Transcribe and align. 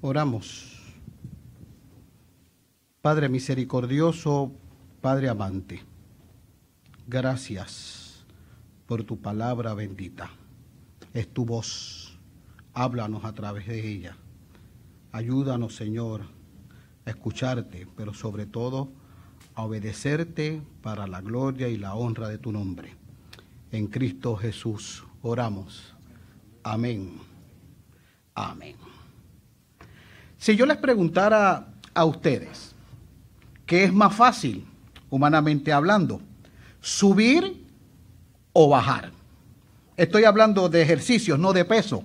Oramos. 0.00 0.76
Padre 3.02 3.28
misericordioso, 3.28 4.52
Padre 5.00 5.28
amante, 5.28 5.82
gracias 7.08 8.24
por 8.86 9.02
tu 9.02 9.18
palabra 9.20 9.74
bendita. 9.74 10.30
Es 11.14 11.26
tu 11.32 11.44
voz. 11.44 12.16
Háblanos 12.74 13.24
a 13.24 13.32
través 13.32 13.66
de 13.66 13.88
ella. 13.88 14.16
Ayúdanos, 15.10 15.74
Señor, 15.74 16.22
a 17.04 17.10
escucharte, 17.10 17.88
pero 17.96 18.14
sobre 18.14 18.46
todo 18.46 18.92
a 19.56 19.64
obedecerte 19.64 20.62
para 20.80 21.08
la 21.08 21.20
gloria 21.22 21.68
y 21.68 21.76
la 21.76 21.94
honra 21.94 22.28
de 22.28 22.38
tu 22.38 22.52
nombre. 22.52 22.94
En 23.72 23.88
Cristo 23.88 24.36
Jesús 24.36 25.04
oramos. 25.22 25.96
Amén. 26.62 27.18
Amén. 28.34 28.87
Si 30.38 30.54
yo 30.54 30.66
les 30.66 30.76
preguntara 30.76 31.66
a 31.92 32.04
ustedes, 32.04 32.72
¿qué 33.66 33.84
es 33.84 33.92
más 33.92 34.14
fácil, 34.14 34.64
humanamente 35.10 35.72
hablando? 35.72 36.22
¿Subir 36.80 37.66
o 38.52 38.68
bajar? 38.68 39.10
Estoy 39.96 40.24
hablando 40.24 40.68
de 40.68 40.80
ejercicios, 40.80 41.40
no 41.40 41.52
de 41.52 41.64
peso. 41.64 42.04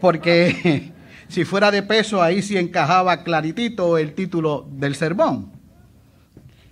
Porque 0.00 0.92
si 1.28 1.44
fuera 1.44 1.72
de 1.72 1.82
peso, 1.82 2.22
ahí 2.22 2.40
sí 2.40 2.56
encajaba 2.56 3.24
claritito 3.24 3.98
el 3.98 4.14
título 4.14 4.68
del 4.70 4.94
sermón. 4.94 5.50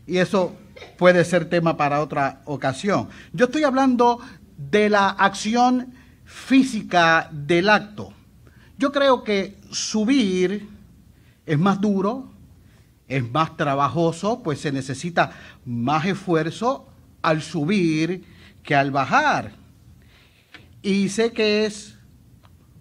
Y 0.06 0.18
eso 0.18 0.54
puede 0.96 1.24
ser 1.24 1.46
tema 1.46 1.76
para 1.76 2.00
otra 2.00 2.40
ocasión. 2.44 3.08
Yo 3.32 3.46
estoy 3.46 3.64
hablando 3.64 4.20
de 4.56 4.88
la 4.88 5.08
acción 5.08 5.92
física 6.24 7.28
del 7.32 7.68
acto. 7.68 8.14
Yo 8.78 8.92
creo 8.92 9.22
que 9.24 9.56
subir 9.70 10.68
es 11.46 11.58
más 11.58 11.80
duro, 11.80 12.30
es 13.08 13.30
más 13.30 13.56
trabajoso, 13.56 14.42
pues 14.42 14.60
se 14.60 14.72
necesita 14.72 15.32
más 15.64 16.06
esfuerzo 16.06 16.88
al 17.20 17.42
subir 17.42 18.24
que 18.62 18.74
al 18.74 18.90
bajar. 18.90 19.52
Y 20.82 21.08
sé 21.08 21.32
que 21.32 21.66
es 21.66 21.98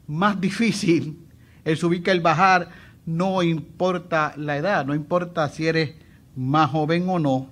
más 0.07 0.39
difícil 0.39 1.19
el 1.63 1.77
subir 1.77 2.03
que 2.03 2.11
el 2.11 2.21
bajar, 2.21 2.69
no 3.05 3.43
importa 3.43 4.33
la 4.37 4.57
edad, 4.57 4.85
no 4.85 4.95
importa 4.95 5.47
si 5.49 5.67
eres 5.67 5.95
más 6.35 6.69
joven 6.71 7.07
o 7.09 7.19
no, 7.19 7.49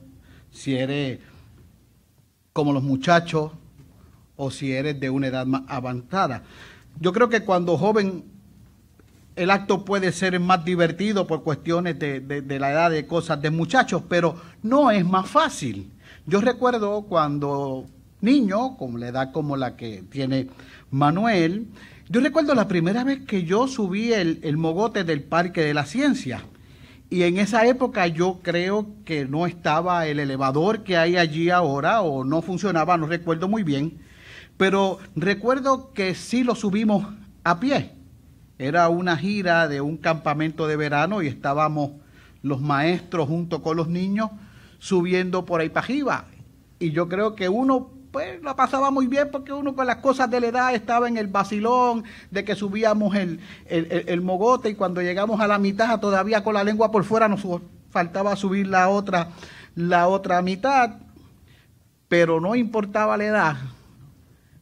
si 0.52 0.76
eres 0.76 1.20
como 2.54 2.74
los 2.74 2.84
muchachos 2.84 3.52
o 4.36 4.52
si 4.52 4.72
eres 4.72 5.00
de 5.00 5.10
una 5.10 5.28
edad 5.28 5.46
más 5.46 5.64
avanzada. 5.68 6.44
Yo 7.00 7.14
creo 7.14 7.30
que 7.30 7.42
cuando 7.42 7.78
joven 7.78 8.26
el 9.36 9.52
acto 9.52 9.86
puede 9.86 10.12
ser 10.12 10.38
más 10.40 10.66
divertido 10.66 11.26
por 11.26 11.44
cuestiones 11.44 11.98
de, 11.98 12.20
de, 12.20 12.60
la 12.60 12.72
edad 12.72 12.92
de 12.92 13.08
cosas 13.08 13.42
de 13.42 13.50
muchachos, 13.50 14.04
pero 14.10 14.36
no 14.64 14.92
es 14.92 15.06
más 15.06 15.30
fácil. 15.30 15.90
Yo 16.26 16.42
recuerdo 16.42 17.04
cuando 17.04 17.86
niño, 18.20 18.76
con 18.76 19.00
la 19.00 19.08
edad 19.08 19.32
como 19.32 19.56
la 19.56 19.78
que 19.78 20.04
tiene 20.10 20.48
Manuel, 20.92 21.68
yo 22.10 22.20
recuerdo 22.20 22.54
la 22.54 22.68
primera 22.68 23.06
vez 23.06 23.22
que 23.26 23.44
yo 23.44 23.68
subí 23.68 24.12
el, 24.12 24.40
el 24.44 24.58
mogote 24.58 25.06
del 25.06 25.24
Parque 25.24 25.62
de 25.62 25.74
la 25.74 25.86
Ciencia. 25.86 26.44
Y 27.10 27.24
en 27.24 27.38
esa 27.38 27.66
época 27.66 28.08
yo 28.08 28.40
creo 28.44 28.88
que 29.06 29.26
no 29.26 29.48
estaba 29.48 30.06
el 30.06 30.20
elevador 30.20 30.84
que 30.84 30.98
hay 30.98 31.16
allí 31.16 31.50
ahora 31.50 32.02
o 32.02 32.26
no 32.26 32.42
funcionaba, 32.42 32.98
no 32.98 33.08
recuerdo 33.08 33.48
muy 33.48 33.64
bien, 33.64 34.00
pero 34.60 35.00
recuerdo 35.16 35.94
que 35.94 36.14
sí 36.16 36.44
lo 36.44 36.54
subimos 36.54 37.08
a 37.46 37.62
pie. 37.62 37.94
Era 38.58 38.90
una 38.90 39.16
gira 39.16 39.70
de 39.70 39.80
un 39.80 39.96
campamento 39.96 40.68
de 40.68 40.76
verano 40.76 41.22
y 41.22 41.28
estábamos 41.28 41.92
los 42.42 42.60
maestros 42.60 43.30
junto 43.30 43.64
con 43.64 43.78
los 43.78 43.88
niños 43.88 44.32
subiendo 44.80 45.46
por 45.46 45.62
ahí 45.62 45.70
para. 45.70 46.26
Y 46.78 46.92
yo 46.92 47.08
creo 47.08 47.36
que 47.36 47.48
uno 47.48 47.90
pues 48.12 48.44
la 48.44 48.58
pasaba 48.58 48.92
muy 48.92 49.08
bien 49.08 49.30
porque 49.32 49.54
uno 49.54 49.76
con 49.76 49.88
las 49.88 49.98
cosas 49.98 50.30
de 50.30 50.42
la 50.42 50.48
edad 50.48 50.76
estaba 50.76 51.08
en 51.08 51.16
el 51.16 51.28
vacilón 51.28 52.04
de 52.30 52.44
que 52.44 52.56
subíamos 52.56 53.16
el, 53.16 53.40
el, 53.66 54.22
mogote 54.22 54.72
y 54.72 54.76
cuando 54.76 55.02
llegamos 55.02 55.40
a 55.40 55.48
la 55.48 55.58
mitad 55.58 56.02
todavía 56.02 56.44
con 56.44 56.56
la 56.56 56.66
lengua 56.66 56.92
por 56.92 57.06
fuera 57.06 57.30
nos 57.30 57.48
faltaba 57.92 58.36
subir 58.36 58.68
la 58.68 58.90
otra, 58.90 59.30
la 59.76 60.10
otra 60.10 60.42
mitad, 60.42 60.98
pero 62.10 62.42
no 62.42 62.56
importaba 62.56 63.16
la 63.16 63.24
edad. 63.24 63.58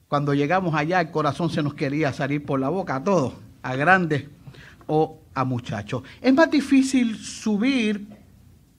Cuando 0.08 0.34
llegamos 0.34 0.74
allá 0.74 1.02
el 1.02 1.12
corazón 1.12 1.50
se 1.50 1.62
nos 1.62 1.74
quería 1.74 2.14
salir 2.14 2.46
por 2.46 2.62
la 2.62 2.70
boca 2.70 2.96
a 2.96 3.04
todos, 3.04 3.34
a 3.62 3.76
grandes 3.76 4.26
o 4.86 5.20
a 5.34 5.44
muchachos. 5.44 6.04
Es 6.22 6.34
más 6.34 6.50
difícil 6.50 7.18
subir 7.18 8.08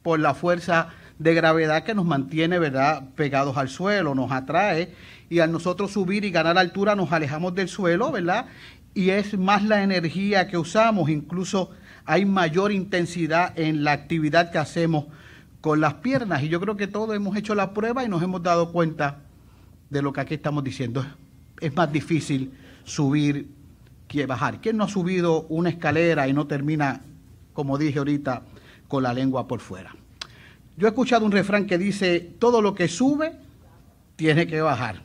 por 0.03 0.21
la 0.21 0.33
fuerza 0.33 0.89
de 1.19 1.35
gravedad 1.35 1.85
que 1.85 1.95
nos 1.95 2.07
mantiene, 2.07 2.59
¿verdad?, 2.59 3.11
pegados 3.15 3.59
al 3.59 3.69
suelo, 3.69 4.15
nos 4.15 4.33
atrae 4.33 4.95
y 5.29 5.41
al 5.41 5.53
nosotros 5.53 5.91
subir 5.91 6.25
y 6.25 6.31
ganar 6.31 6.57
altura 6.57 6.95
nos 6.95 7.13
alejamos 7.13 7.55
del 7.55 7.69
suelo, 7.69 8.11
¿verdad? 8.11 8.47
Y 8.95 9.11
es 9.11 9.37
más 9.37 9.63
la 9.65 9.83
energía 9.83 10.49
que 10.49 10.57
usamos, 10.57 11.11
incluso 11.11 11.73
hay 12.07 12.25
mayor 12.25 12.73
intensidad 12.73 13.53
en 13.59 13.85
la 13.85 13.93
actividad 13.93 14.51
que 14.51 14.57
hacemos 14.57 15.07
con 15.61 15.83
las 15.83 15.95
piernas 15.95 16.43
y 16.43 16.49
yo 16.49 16.59
creo 16.59 16.79
que 16.79 16.87
todos 16.87 17.15
hemos 17.15 17.37
hecho 17.37 17.55
la 17.55 17.75
prueba 17.75 18.03
y 18.03 18.09
nos 18.09 18.23
hemos 18.23 18.43
dado 18.43 18.73
cuenta 18.73 19.28
de 19.91 20.03
lo 20.03 20.13
que 20.13 20.21
aquí 20.21 20.35
estamos 20.35 20.65
diciendo. 20.65 21.05
Es 21.61 21.75
más 21.75 21.93
difícil 21.93 22.53
subir 22.85 23.49
que 24.07 24.27
bajar. 24.27 24.61
¿Quién 24.61 24.77
no 24.77 24.85
ha 24.85 24.89
subido 24.89 25.43
una 25.49 25.71
escalera 25.71 26.29
y 26.29 26.33
no 26.33 26.47
termina, 26.47 27.03
como 27.53 27.79
dije 27.79 27.99
ahorita, 27.99 28.43
con 28.89 29.03
la 29.03 29.13
lengua 29.13 29.47
por 29.47 29.61
fuera? 29.61 29.95
Yo 30.77 30.87
he 30.87 30.91
escuchado 30.91 31.27
un 31.27 31.33
refrán 31.33 31.67
que 31.67 31.77
dice, 31.77 32.21
todo 32.21 32.63
lo 32.63 32.75
que 32.75 32.89
sube 32.89 33.33
tiene 34.17 34.47
que 34.47 34.61
bajar, 34.61 35.03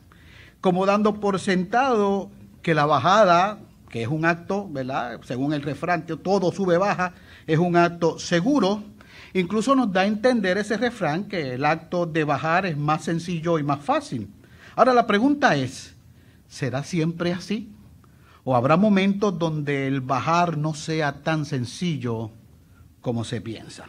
como 0.62 0.86
dando 0.86 1.20
por 1.20 1.40
sentado 1.40 2.30
que 2.62 2.74
la 2.74 2.86
bajada, 2.86 3.60
que 3.90 4.04
es 4.04 4.08
un 4.08 4.26
acto, 4.26 4.68
¿verdad? 4.70 5.20
Según 5.24 5.54
el 5.54 5.62
refrán, 5.62 6.06
todo 6.06 6.52
sube, 6.52 6.78
baja, 6.78 7.14
es 7.46 7.60
un 7.60 7.76
acto 7.76 8.18
seguro. 8.18 8.84
Incluso 9.34 9.76
nos 9.76 9.92
da 9.92 10.02
a 10.02 10.06
entender 10.06 10.58
ese 10.58 10.78
refrán 10.78 11.26
que 11.26 11.56
el 11.56 11.66
acto 11.66 12.06
de 12.06 12.24
bajar 12.24 12.66
es 12.66 12.78
más 12.78 13.04
sencillo 13.04 13.60
y 13.60 13.64
más 13.64 13.82
fácil. 13.82 14.30
Ahora 14.76 14.94
la 14.94 15.06
pregunta 15.08 15.56
es, 15.56 15.94
¿será 16.48 16.84
siempre 16.84 17.34
así? 17.34 17.70
¿O 18.44 18.56
habrá 18.56 18.76
momentos 18.76 19.38
donde 19.38 19.88
el 19.88 20.02
bajar 20.02 20.58
no 20.58 20.74
sea 20.74 21.22
tan 21.22 21.46
sencillo 21.46 22.32
como 23.02 23.24
se 23.24 23.40
piensa? 23.40 23.86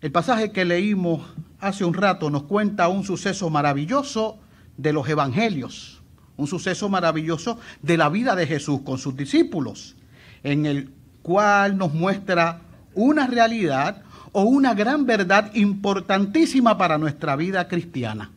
El 0.00 0.12
pasaje 0.12 0.52
que 0.52 0.64
leímos 0.64 1.22
hace 1.58 1.84
un 1.84 1.94
rato 1.94 2.30
nos 2.30 2.44
cuenta 2.44 2.88
un 2.88 3.02
suceso 3.02 3.50
maravilloso 3.50 4.38
de 4.76 4.92
los 4.92 5.08
evangelios, 5.08 6.02
un 6.36 6.46
suceso 6.46 6.88
maravilloso 6.88 7.58
de 7.82 7.96
la 7.96 8.08
vida 8.10 8.36
de 8.36 8.46
Jesús 8.46 8.82
con 8.82 8.98
sus 8.98 9.16
discípulos, 9.16 9.96
en 10.42 10.66
el 10.66 10.92
cual 11.22 11.78
nos 11.78 11.94
muestra 11.94 12.60
una 12.94 13.26
realidad 13.26 14.02
o 14.32 14.42
una 14.42 14.74
gran 14.74 15.06
verdad 15.06 15.50
importantísima 15.54 16.76
para 16.76 16.98
nuestra 16.98 17.34
vida 17.36 17.68
cristiana, 17.68 18.30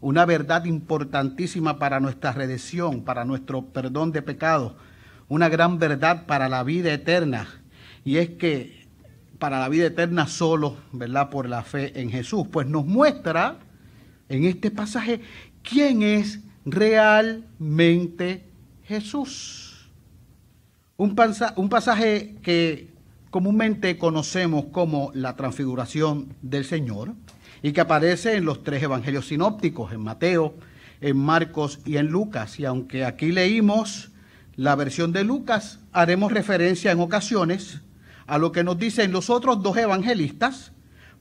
una 0.00 0.24
verdad 0.24 0.64
importantísima 0.64 1.78
para 1.78 2.00
nuestra 2.00 2.32
redención, 2.32 3.02
para 3.02 3.24
nuestro 3.24 3.66
perdón 3.66 4.12
de 4.12 4.22
pecados, 4.22 4.74
una 5.28 5.48
gran 5.48 5.78
verdad 5.78 6.26
para 6.26 6.48
la 6.48 6.62
vida 6.62 6.92
eterna, 6.92 7.48
y 8.04 8.18
es 8.18 8.30
que 8.30 8.86
para 9.38 9.60
la 9.60 9.68
vida 9.68 9.86
eterna 9.86 10.26
solo, 10.26 10.76
¿verdad? 10.92 11.30
Por 11.30 11.48
la 11.48 11.62
fe 11.62 12.00
en 12.00 12.10
Jesús. 12.10 12.46
Pues 12.50 12.66
nos 12.66 12.84
muestra 12.84 13.58
en 14.28 14.44
este 14.44 14.70
pasaje 14.70 15.20
quién 15.62 16.02
es 16.02 16.40
realmente 16.64 18.44
Jesús. 18.84 19.88
Un, 20.96 21.14
un 21.56 21.68
pasaje 21.68 22.36
que 22.42 22.88
comúnmente 23.30 23.98
conocemos 23.98 24.66
como 24.72 25.10
la 25.14 25.36
transfiguración 25.36 26.34
del 26.42 26.64
Señor 26.64 27.14
y 27.62 27.72
que 27.72 27.80
aparece 27.80 28.36
en 28.36 28.44
los 28.44 28.62
tres 28.62 28.82
evangelios 28.82 29.28
sinópticos, 29.28 29.92
en 29.92 30.00
Mateo, 30.00 30.54
en 31.00 31.16
Marcos 31.16 31.80
y 31.84 31.96
en 31.96 32.08
Lucas. 32.08 32.58
Y 32.58 32.64
aunque 32.64 33.04
aquí 33.04 33.32
leímos 33.32 34.10
la 34.56 34.74
versión 34.74 35.12
de 35.12 35.24
Lucas, 35.24 35.80
haremos 35.92 36.32
referencia 36.32 36.92
en 36.92 37.00
ocasiones 37.00 37.80
a 38.26 38.38
lo 38.38 38.52
que 38.52 38.64
nos 38.64 38.78
dicen 38.78 39.12
los 39.12 39.30
otros 39.30 39.62
dos 39.62 39.76
evangelistas, 39.76 40.72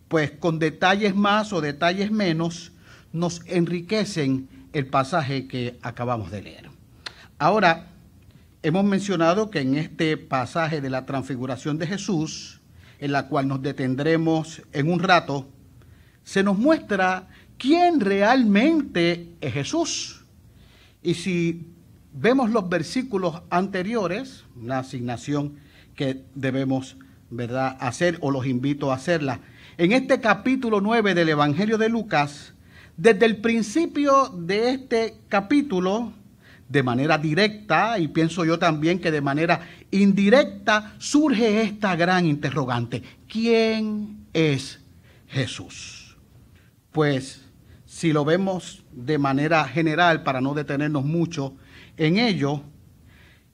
pues 0.08 0.32
con 0.32 0.60
detalles 0.60 1.16
más 1.16 1.54
o 1.54 1.62
detalles 1.62 2.12
menos 2.12 2.72
nos 3.14 3.42
enriquecen 3.48 4.50
el 4.74 4.88
pasaje 4.88 5.48
que 5.48 5.78
acabamos 5.82 6.32
de 6.32 6.42
leer. 6.42 6.70
Ahora, 7.40 7.88
hemos 8.64 8.84
mencionado 8.84 9.50
que 9.50 9.62
en 9.62 9.76
este 9.76 10.18
pasaje 10.18 10.82
de 10.82 10.90
la 10.90 11.06
transfiguración 11.06 11.78
de 11.78 11.88
Jesús, 11.88 12.60
en 13.00 13.12
la 13.12 13.28
cual 13.28 13.48
nos 13.48 13.62
detendremos 13.62 14.62
en 14.74 14.92
un 14.92 15.00
rato, 15.00 15.48
se 16.28 16.44
nos 16.44 16.58
muestra 16.58 17.30
quién 17.58 18.02
realmente 18.02 19.30
es 19.40 19.54
Jesús. 19.54 20.26
Y 21.02 21.14
si 21.14 21.68
vemos 22.12 22.50
los 22.50 22.68
versículos 22.68 23.44
anteriores, 23.50 24.44
la 24.62 24.80
asignación 24.80 25.56
que 25.96 26.26
debemos 26.36 26.98
¿verdad? 27.30 27.78
hacer 27.80 28.18
o 28.20 28.30
los 28.30 28.46
invito 28.46 28.92
a 28.92 28.96
hacerla. 28.96 29.40
En 29.78 29.94
este 29.94 30.20
capítulo 30.20 30.82
9 30.82 31.16
del 31.16 31.30
Evangelio 31.30 31.78
de 31.78 31.88
Lucas, 31.88 32.54
desde 32.98 33.26
el 33.26 33.38
principio 33.38 34.28
de 34.28 34.72
este 34.72 35.16
capítulo, 35.30 36.12
de 36.68 36.84
manera 36.84 37.18
directa 37.18 38.00
y 38.00 38.10
pienso 38.10 38.44
yo 38.44 38.60
también 38.60 39.00
que 39.00 39.12
de 39.12 39.22
manera 39.22 39.62
indirecta 39.92 40.94
surge 40.98 41.62
esta 41.62 41.96
gran 41.96 42.26
interrogante. 42.26 43.02
¿Quién 43.30 44.26
es 44.34 44.82
Jesús? 45.30 46.07
Pues 46.98 47.46
si 47.86 48.12
lo 48.12 48.26
vemos 48.26 48.84
de 48.92 49.20
manera 49.20 49.64
general, 49.66 50.24
para 50.24 50.42
no 50.42 50.56
detenernos 50.56 51.06
mucho 51.06 51.54
en 51.96 52.18
ello, 52.18 52.64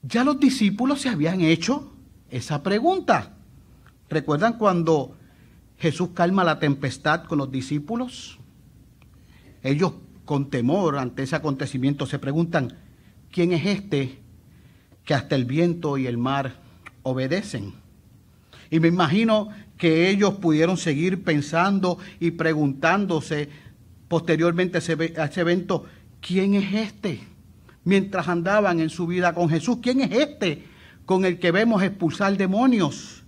ya 0.01 0.23
los 0.23 0.39
discípulos 0.39 1.01
se 1.01 1.09
habían 1.09 1.41
hecho 1.41 1.91
esa 2.29 2.63
pregunta. 2.63 3.35
¿Recuerdan 4.09 4.53
cuando 4.57 5.17
Jesús 5.77 6.11
calma 6.13 6.45
la 6.45 6.57
tempestad 6.57 7.25
con 7.25 7.37
los 7.37 7.51
discípulos? 7.51 8.39
Ellos 9.61 9.91
con 10.23 10.49
temor 10.49 10.97
ante 10.97 11.23
ese 11.23 11.35
acontecimiento 11.35 12.05
se 12.05 12.19
preguntan, 12.19 12.77
¿quién 13.29 13.51
es 13.51 13.65
este 13.65 14.21
que 15.03 15.15
hasta 15.15 15.35
el 15.35 15.43
viento 15.43 15.97
y 15.97 16.07
el 16.07 16.17
mar 16.17 16.61
obedecen? 17.01 17.73
Y 18.69 18.79
me 18.79 18.87
imagino 18.87 19.49
que 19.83 20.09
ellos 20.09 20.35
pudieron 20.35 20.77
seguir 20.77 21.25
pensando 21.25 21.97
y 22.21 22.31
preguntándose 22.31 23.49
posteriormente 24.07 24.77
a 24.77 25.25
ese 25.25 25.41
evento, 25.41 25.83
¿quién 26.21 26.53
es 26.53 26.73
este? 26.73 27.19
Mientras 27.83 28.29
andaban 28.29 28.79
en 28.79 28.89
su 28.89 29.07
vida 29.07 29.33
con 29.33 29.49
Jesús, 29.49 29.79
¿quién 29.81 29.99
es 29.99 30.11
este 30.13 30.63
con 31.05 31.25
el 31.25 31.37
que 31.37 31.51
vemos 31.51 31.83
expulsar 31.83 32.37
demonios? 32.37 33.25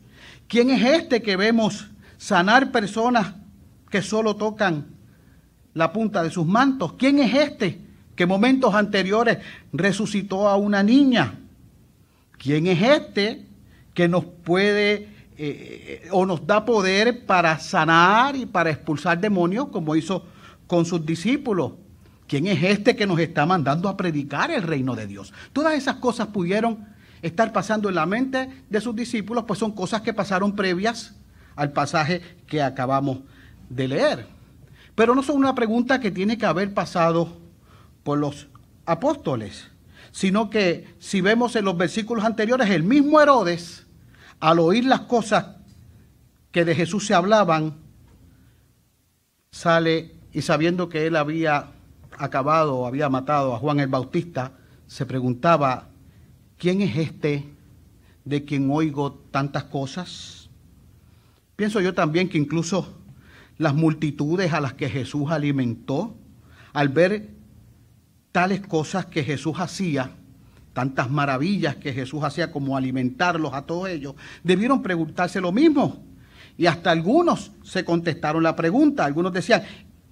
¿Quién 0.48 0.70
es 0.70 0.82
este 0.82 1.22
que 1.22 1.36
vemos 1.36 1.90
sanar 2.18 2.72
personas 2.72 3.34
que 3.90 4.02
solo 4.02 4.38
tocan 4.38 4.86
la 5.74 5.92
punta 5.92 6.24
de 6.24 6.32
sus 6.32 6.46
mantos? 6.46 6.94
¿Quién 6.94 7.20
es 7.20 7.34
este 7.34 7.82
que 8.16 8.26
momentos 8.26 8.74
anteriores 8.74 9.40
resucitó 9.74 10.48
a 10.48 10.56
una 10.56 10.84
niña. 10.84 11.38
¿Quién 12.38 12.68
es 12.68 12.82
este 12.82 13.46
que 13.94 14.08
nos 14.08 14.24
puede 14.24 15.15
eh, 15.38 16.08
o 16.12 16.26
nos 16.26 16.46
da 16.46 16.64
poder 16.64 17.26
para 17.26 17.60
sanar 17.60 18.36
y 18.36 18.46
para 18.46 18.70
expulsar 18.70 19.20
demonios 19.20 19.68
como 19.70 19.96
hizo 19.96 20.26
con 20.68 20.86
sus 20.86 21.06
discípulos? 21.06 21.74
¿Quién 22.28 22.48
es 22.48 22.64
este 22.64 22.96
que 22.96 23.06
nos 23.06 23.20
está 23.20 23.46
mandando 23.46 23.88
a 23.88 23.98
predicar 23.98 24.50
el 24.50 24.64
reino 24.64 24.96
de 24.96 25.08
Dios? 25.08 25.34
Todas 25.54 25.76
esas 25.76 25.98
cosas 25.98 26.28
pudieron 26.28 26.88
estar 27.22 27.54
pasando 27.54 27.90
en 27.90 27.96
la 27.96 28.06
mente 28.06 28.64
de 28.70 28.82
sus 28.82 28.96
discípulos, 28.96 29.46
pues 29.48 29.60
son 29.60 29.72
cosas 29.72 30.02
que 30.02 30.14
pasaron 30.14 30.56
previas 30.56 31.16
al 31.56 31.72
pasaje 31.72 32.22
que 32.48 32.62
acabamos 32.62 33.20
de 33.70 33.88
leer. 33.88 34.28
Pero 34.96 35.14
no 35.14 35.24
son 35.24 35.38
una 35.38 35.56
pregunta 35.56 36.00
que 36.00 36.12
tiene 36.12 36.38
que 36.38 36.46
haber 36.46 36.74
pasado 36.74 37.38
por 38.04 38.18
los 38.18 38.48
apóstoles, 38.86 39.68
sino 40.12 40.50
que 40.50 40.88
si 41.00 41.22
vemos 41.22 41.56
en 41.56 41.66
los 41.66 41.78
versículos 41.78 42.24
anteriores, 42.24 42.70
el 42.70 42.84
mismo 42.84 43.20
Herodes, 43.22 43.85
al 44.40 44.60
oír 44.60 44.86
las 44.86 45.02
cosas 45.02 45.46
que 46.52 46.66
de 46.66 46.76
Jesús 46.76 47.06
se 47.06 47.14
hablaban, 47.14 47.76
sale 49.52 50.16
y 50.32 50.42
sabiendo 50.42 50.90
que 50.90 51.08
él 51.08 51.16
había 51.16 51.72
acabado 52.18 52.76
o 52.76 52.88
había 52.88 53.10
matado 53.10 53.54
a 53.54 53.60
Juan 53.60 53.80
el 53.80 53.88
Bautista, 53.88 54.54
se 54.88 55.06
preguntaba, 55.06 55.90
¿quién 56.58 56.82
es 56.82 56.96
este 56.98 57.46
de 58.24 58.46
quien 58.46 58.70
oigo 58.72 59.14
tantas 59.32 59.66
cosas? 59.66 60.50
Pienso 61.56 61.82
yo 61.82 61.94
también 61.94 62.30
que 62.30 62.38
incluso 62.38 62.98
las 63.58 63.74
multitudes 63.74 64.54
a 64.54 64.60
las 64.60 64.74
que 64.74 64.90
Jesús 64.90 65.32
alimentó, 65.32 66.16
al 66.74 66.90
ver 66.90 67.30
tales 68.32 68.62
cosas 68.62 69.06
que 69.06 69.24
Jesús 69.24 69.56
hacía, 69.60 70.12
tantas 70.76 71.10
maravillas 71.10 71.78
que 71.78 71.94
Jesús 71.94 72.24
hacía 72.26 72.52
como 72.52 72.76
alimentarlos 72.76 73.54
a 73.54 73.62
todos 73.62 73.88
ellos, 73.88 74.16
debieron 74.44 74.84
preguntarse 74.84 75.40
lo 75.40 75.54
mismo. 75.54 76.04
Y 76.58 76.66
hasta 76.66 76.92
algunos 76.92 77.54
se 77.64 77.86
contestaron 77.86 78.44
la 78.44 78.58
pregunta. 78.58 79.06
Algunos 79.06 79.32
decían 79.32 79.64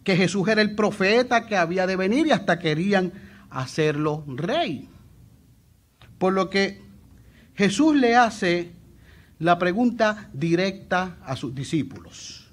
que 0.05 0.15
Jesús 0.15 0.47
era 0.47 0.61
el 0.61 0.73
profeta 0.73 1.45
que 1.45 1.57
había 1.57 1.85
de 1.85 1.97
venir 1.97 2.27
y 2.27 2.31
hasta 2.31 2.59
querían 2.59 3.11
hacerlo 3.49 4.23
rey. 4.25 4.87
Por 6.17 6.31
lo 6.31 6.49
que 6.49 6.81
Jesús 7.55 7.97
le 7.97 8.15
hace 8.15 8.71
la 9.39 9.59
pregunta 9.59 10.29
directa 10.31 11.17
a 11.25 11.35
sus 11.35 11.53
discípulos. 11.53 12.47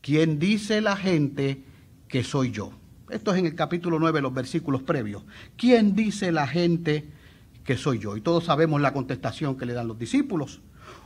¿Quién 0.00 0.40
dice 0.40 0.80
la 0.80 0.96
gente 0.96 1.62
que 2.08 2.24
soy 2.24 2.50
yo? 2.50 2.72
Esto 3.08 3.32
es 3.32 3.38
en 3.38 3.46
el 3.46 3.54
capítulo 3.54 4.00
9, 4.00 4.20
los 4.20 4.34
versículos 4.34 4.82
previos. 4.82 5.22
¿Quién 5.56 5.94
dice 5.94 6.32
la 6.32 6.48
gente 6.48 7.19
que 7.64 7.76
soy 7.76 7.98
yo? 7.98 8.16
Y 8.16 8.20
todos 8.20 8.44
sabemos 8.44 8.80
la 8.80 8.92
contestación 8.92 9.56
que 9.56 9.66
le 9.66 9.72
dan 9.72 9.88
los 9.88 9.98
discípulos. 9.98 10.60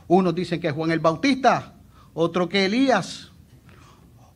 Unos 0.07 0.35
dicen 0.35 0.59
que 0.59 0.67
es 0.67 0.73
Juan 0.73 0.91
el 0.91 0.99
Bautista, 0.99 1.73
otro 2.13 2.47
que 2.47 2.65
Elías, 2.65 3.31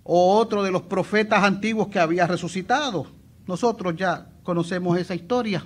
o 0.04 0.38
otro 0.38 0.64
de 0.64 0.72
los 0.72 0.82
profetas 0.84 1.44
antiguos 1.44 1.88
que 1.88 2.00
había 2.00 2.26
resucitado. 2.26 3.06
Nosotros 3.46 3.96
ya 3.96 4.30
conocemos 4.44 4.98
esa 4.98 5.14
historia. 5.14 5.66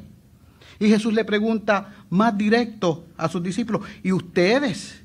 Y 0.80 0.90
Jesús 0.90 1.14
le 1.14 1.24
pregunta 1.24 2.06
más 2.10 2.38
directo 2.38 3.06
a 3.16 3.30
sus 3.30 3.42
discípulos, 3.42 3.84
¿y 4.04 4.12
ustedes 4.12 5.04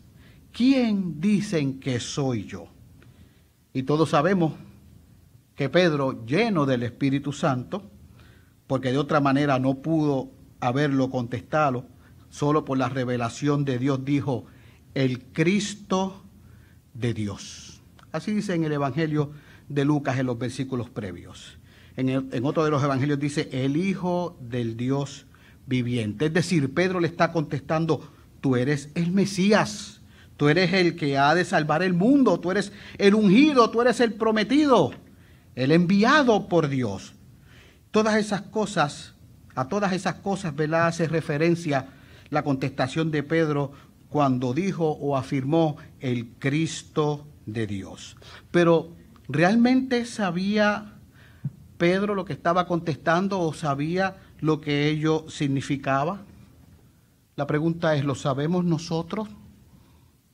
quién 0.52 1.20
dicen 1.20 1.78
que 1.78 2.00
soy 2.00 2.46
yo? 2.46 2.66
Y 3.72 3.84
todos 3.84 4.10
sabemos 4.10 4.54
que 5.54 5.68
Pedro, 5.68 6.24
lleno 6.24 6.66
del 6.66 6.82
Espíritu 6.82 7.32
Santo, 7.32 7.82
porque 8.66 8.90
de 8.90 8.98
otra 8.98 9.20
manera 9.20 9.58
no 9.58 9.74
pudo 9.74 10.30
haberlo 10.60 11.10
contestado, 11.10 11.86
solo 12.30 12.64
por 12.64 12.78
la 12.78 12.88
revelación 12.88 13.64
de 13.64 13.78
Dios 13.78 14.04
dijo, 14.04 14.46
el 14.94 15.22
Cristo 15.32 16.22
de 16.94 17.14
Dios. 17.14 17.80
Así 18.12 18.32
dice 18.32 18.54
en 18.54 18.64
el 18.64 18.72
Evangelio 18.72 19.32
de 19.68 19.84
Lucas 19.84 20.18
en 20.18 20.26
los 20.26 20.38
versículos 20.38 20.90
previos. 20.90 21.58
En, 21.96 22.08
en, 22.08 22.44
otro 22.44 22.64
de 22.64 22.70
los 22.70 22.82
evangelios 22.82 23.18
dice, 23.18 23.48
el 23.52 23.76
Hijo 23.76 24.38
del 24.40 24.76
Dios 24.76 25.26
viviente. 25.66 26.26
Es 26.26 26.32
decir, 26.32 26.72
Pedro 26.72 27.00
le 27.00 27.08
está 27.08 27.32
contestando, 27.32 28.12
tú 28.40 28.56
eres 28.56 28.90
el 28.94 29.10
Mesías, 29.10 30.00
tú 30.36 30.48
eres 30.48 30.72
el 30.72 30.96
que 30.96 31.18
ha 31.18 31.34
de 31.34 31.44
salvar 31.44 31.82
el 31.82 31.94
mundo, 31.94 32.38
tú 32.40 32.50
eres 32.50 32.72
el 32.98 33.14
ungido, 33.14 33.70
tú 33.70 33.82
eres 33.82 34.00
el 34.00 34.14
prometido 34.14 34.92
el 35.58 35.72
enviado 35.72 36.48
por 36.48 36.68
Dios. 36.68 37.14
Todas 37.90 38.14
esas 38.14 38.42
cosas, 38.42 39.14
a 39.58 39.68
todas 39.68 39.92
esas 39.92 40.14
cosas, 40.16 40.54
¿verdad? 40.54 40.86
Hace 40.86 41.08
referencia 41.08 41.88
la 42.30 42.44
contestación 42.44 43.10
de 43.10 43.24
Pedro 43.24 43.72
cuando 44.08 44.54
dijo 44.54 44.88
o 44.88 45.16
afirmó 45.16 45.76
el 45.98 46.28
Cristo 46.38 47.26
de 47.44 47.66
Dios. 47.66 48.16
Pero, 48.52 48.92
¿realmente 49.28 50.04
sabía 50.04 50.92
Pedro 51.76 52.14
lo 52.14 52.24
que 52.24 52.34
estaba 52.34 52.68
contestando 52.68 53.40
o 53.40 53.52
sabía 53.52 54.18
lo 54.38 54.60
que 54.60 54.88
ello 54.88 55.24
significaba? 55.28 56.20
La 57.34 57.48
pregunta 57.48 57.96
es, 57.96 58.04
¿lo 58.04 58.14
sabemos 58.14 58.64
nosotros 58.64 59.28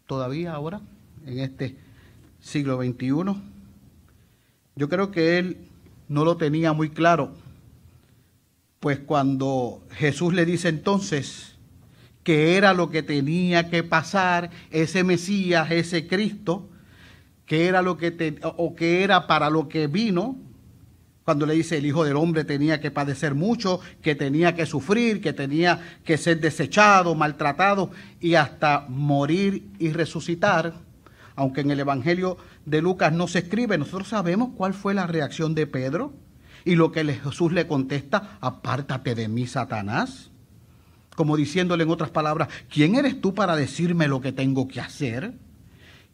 todavía 0.07 0.53
ahora, 0.53 0.83
en 1.25 1.39
este 1.39 1.79
siglo 2.41 2.77
XXI? 2.77 3.41
Yo 4.77 4.89
creo 4.91 5.11
que 5.11 5.39
él 5.39 5.69
no 6.09 6.27
lo 6.27 6.37
tenía 6.37 6.75
muy 6.75 6.91
claro, 6.91 7.33
pues 8.85 8.99
cuando 8.99 9.83
Jesús 9.93 10.35
le 10.35 10.45
dice 10.45 10.69
entonces 10.69 11.55
que 12.23 12.59
era 12.59 12.75
lo 12.75 12.91
que 12.91 13.03
tenía 13.03 13.71
que 13.71 13.83
pasar, 13.83 14.51
ese 14.71 15.05
Mesías, 15.05 15.71
ese 15.71 16.07
Cristo, 16.07 16.69
que 17.47 17.67
era 17.67 17.81
lo 17.81 17.97
que 17.97 18.37
o 18.43 18.75
que 18.75 19.03
era 19.03 19.27
para 19.27 19.49
lo 19.49 19.71
que 19.71 19.87
vino, 19.87 20.37
cuando 21.25 21.47
le 21.47 21.55
dice 21.55 21.79
el 21.79 21.87
Hijo 21.87 22.05
del 22.05 22.17
Hombre 22.17 22.45
tenía 22.45 22.79
que 22.79 22.91
padecer 22.91 23.35
mucho, 23.35 23.81
que 24.03 24.15
tenía 24.15 24.55
que 24.55 24.67
sufrir, 24.67 25.23
que 25.23 25.33
tenía 25.33 25.97
que 26.05 26.19
ser 26.19 26.41
desechado, 26.41 27.15
maltratado 27.15 27.91
y 28.21 28.35
hasta 28.35 28.85
morir 28.91 29.67
y 29.79 29.93
resucitar, 29.93 30.75
aunque 31.37 31.63
en 31.63 31.71
el 31.71 31.81
Evangelio 31.81 32.37
de 32.67 32.83
Lucas 32.83 33.15
no 33.15 33.29
se 33.29 33.39
escribe, 33.39 33.79
nosotros 33.79 34.09
sabemos 34.09 34.51
cuál 34.55 34.75
fue 34.75 34.93
la 34.93 35.07
reacción 35.07 35.55
de 35.55 35.67
Pedro 35.67 36.13
y 36.65 36.77
lo 36.77 36.93
que 36.93 37.05
Jesús 37.05 37.53
le 37.53 37.67
contesta, 37.67 38.39
apártate 38.41 39.15
de 39.15 39.29
mí, 39.29 39.47
Satanás. 39.47 40.31
Como 41.15 41.37
diciéndole 41.37 41.85
en 41.85 41.91
otras 41.91 42.11
palabras, 42.11 42.49
¿quién 42.69 42.97
eres 42.97 43.21
tú 43.21 43.35
para 43.35 43.55
decirme 43.55 44.09
lo 44.09 44.21
que 44.21 44.33
tengo 44.33 44.67
que 44.67 44.81
hacer? 44.81 45.35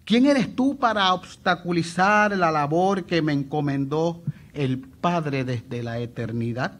¿Quién 0.04 0.26
eres 0.26 0.54
tú 0.56 0.76
para 0.76 1.14
obstaculizar 1.14 2.36
la 2.36 2.50
labor 2.50 3.04
que 3.04 3.22
me 3.22 3.32
encomendó 3.32 4.22
el 4.52 4.78
Padre 4.80 5.44
desde 5.44 5.82
la 5.82 6.00
eternidad? 6.00 6.78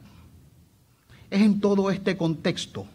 Es 1.31 1.41
en 1.41 1.61
todo 1.61 1.91
este 1.91 2.17
contexto, 2.17 2.87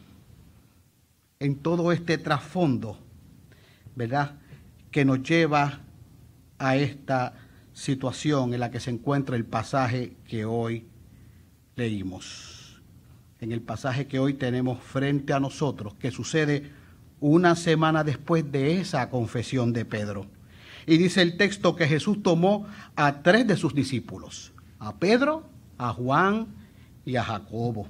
en 1.39 1.55
todo 1.55 1.91
este 1.91 2.17
trasfondo, 2.17 2.99
¿verdad?, 3.95 4.33
que 4.91 5.05
nos 5.05 5.23
lleva 5.23 5.79
a 6.57 6.75
esta 6.75 7.33
situación 7.75 8.53
en 8.53 8.61
la 8.61 8.71
que 8.71 8.79
se 8.79 8.89
encuentra 8.89 9.35
el 9.35 9.45
pasaje 9.45 10.15
que 10.27 10.45
hoy 10.45 10.87
leímos. 11.75 12.81
En 13.41 13.51
el 13.51 13.61
pasaje 13.61 14.07
que 14.07 14.17
hoy 14.17 14.33
tenemos 14.33 14.81
frente 14.81 15.33
a 15.33 15.41
nosotros, 15.41 15.93
que 15.95 16.09
sucede 16.09 16.71
una 17.19 17.55
semana 17.55 18.03
después 18.05 18.49
de 18.49 18.79
esa 18.79 19.09
confesión 19.09 19.73
de 19.73 19.83
Pedro. 19.83 20.25
Y 20.87 20.97
dice 20.97 21.21
el 21.21 21.35
texto 21.35 21.75
que 21.75 21.85
Jesús 21.85 22.23
tomó 22.23 22.65
a 22.95 23.21
tres 23.21 23.45
de 23.45 23.57
sus 23.57 23.75
discípulos, 23.75 24.53
a 24.79 24.95
Pedro, 24.95 25.43
a 25.77 25.91
Juan 25.91 26.47
y 27.05 27.17
a 27.17 27.23
Jacobo, 27.25 27.89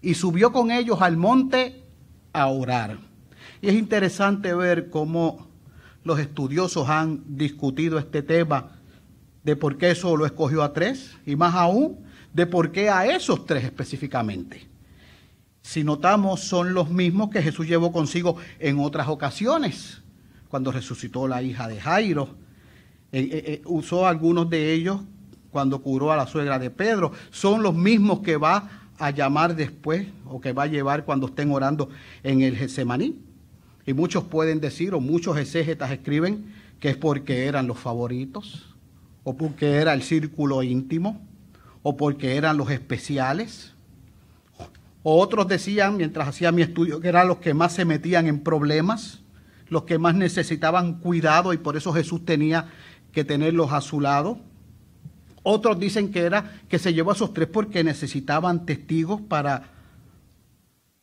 y 0.00 0.14
subió 0.14 0.52
con 0.52 0.70
ellos 0.70 1.02
al 1.02 1.18
monte 1.18 1.84
a 2.32 2.46
orar. 2.46 2.98
Y 3.60 3.68
es 3.68 3.74
interesante 3.74 4.54
ver 4.54 4.88
cómo 4.88 5.48
los 6.02 6.18
estudiosos 6.18 6.88
han 6.88 7.22
discutido 7.26 7.98
este 7.98 8.22
tema 8.22 8.78
de 9.42 9.56
por 9.56 9.76
qué 9.76 9.94
solo 9.94 10.26
escogió 10.26 10.62
a 10.62 10.72
tres 10.72 11.16
y 11.26 11.36
más 11.36 11.54
aún 11.54 11.98
de 12.32 12.46
por 12.46 12.72
qué 12.72 12.88
a 12.88 13.06
esos 13.06 13.44
tres 13.46 13.64
específicamente. 13.64 14.66
Si 15.62 15.84
notamos, 15.84 16.40
son 16.40 16.74
los 16.74 16.90
mismos 16.90 17.30
que 17.30 17.42
Jesús 17.42 17.66
llevó 17.66 17.92
consigo 17.92 18.36
en 18.58 18.80
otras 18.80 19.08
ocasiones, 19.08 20.02
cuando 20.48 20.72
resucitó 20.72 21.28
la 21.28 21.42
hija 21.42 21.68
de 21.68 21.80
Jairo. 21.80 22.30
Eh, 23.12 23.20
eh, 23.20 23.44
eh, 23.46 23.62
usó 23.66 24.06
algunos 24.06 24.50
de 24.50 24.72
ellos 24.72 25.00
cuando 25.50 25.80
curó 25.80 26.10
a 26.10 26.16
la 26.16 26.26
suegra 26.26 26.58
de 26.58 26.70
Pedro. 26.70 27.12
Son 27.30 27.62
los 27.62 27.74
mismos 27.74 28.20
que 28.20 28.36
va 28.36 28.68
a 28.98 29.10
llamar 29.10 29.54
después 29.54 30.06
o 30.26 30.40
que 30.40 30.52
va 30.52 30.64
a 30.64 30.66
llevar 30.66 31.04
cuando 31.04 31.28
estén 31.28 31.52
orando 31.52 31.90
en 32.22 32.42
el 32.42 32.56
Getsemaní. 32.56 33.20
Y 33.86 33.92
muchos 33.92 34.24
pueden 34.24 34.60
decir, 34.60 34.94
o 34.94 35.00
muchos 35.00 35.36
exégetas 35.36 35.90
escriben, 35.90 36.52
que 36.80 36.90
es 36.90 36.96
porque 36.96 37.46
eran 37.46 37.66
los 37.66 37.78
favoritos, 37.78 38.71
o 39.24 39.36
porque 39.36 39.76
era 39.76 39.92
el 39.92 40.02
círculo 40.02 40.62
íntimo, 40.62 41.20
o 41.82 41.96
porque 41.96 42.36
eran 42.36 42.56
los 42.56 42.70
especiales. 42.70 43.72
O 45.02 45.20
otros 45.20 45.48
decían, 45.48 45.96
mientras 45.96 46.28
hacía 46.28 46.52
mi 46.52 46.62
estudio, 46.62 47.00
que 47.00 47.08
eran 47.08 47.28
los 47.28 47.38
que 47.38 47.54
más 47.54 47.72
se 47.72 47.84
metían 47.84 48.26
en 48.26 48.40
problemas, 48.40 49.20
los 49.68 49.84
que 49.84 49.98
más 49.98 50.14
necesitaban 50.14 51.00
cuidado 51.00 51.52
y 51.52 51.58
por 51.58 51.76
eso 51.76 51.92
Jesús 51.92 52.24
tenía 52.24 52.68
que 53.10 53.24
tenerlos 53.24 53.72
a 53.72 53.80
su 53.80 54.00
lado. 54.00 54.38
Otros 55.42 55.80
dicen 55.80 56.12
que 56.12 56.20
era 56.20 56.60
que 56.68 56.78
se 56.78 56.94
llevó 56.94 57.10
a 57.10 57.14
esos 57.14 57.34
tres 57.34 57.48
porque 57.48 57.82
necesitaban 57.82 58.64
testigos 58.64 59.20
para 59.20 59.70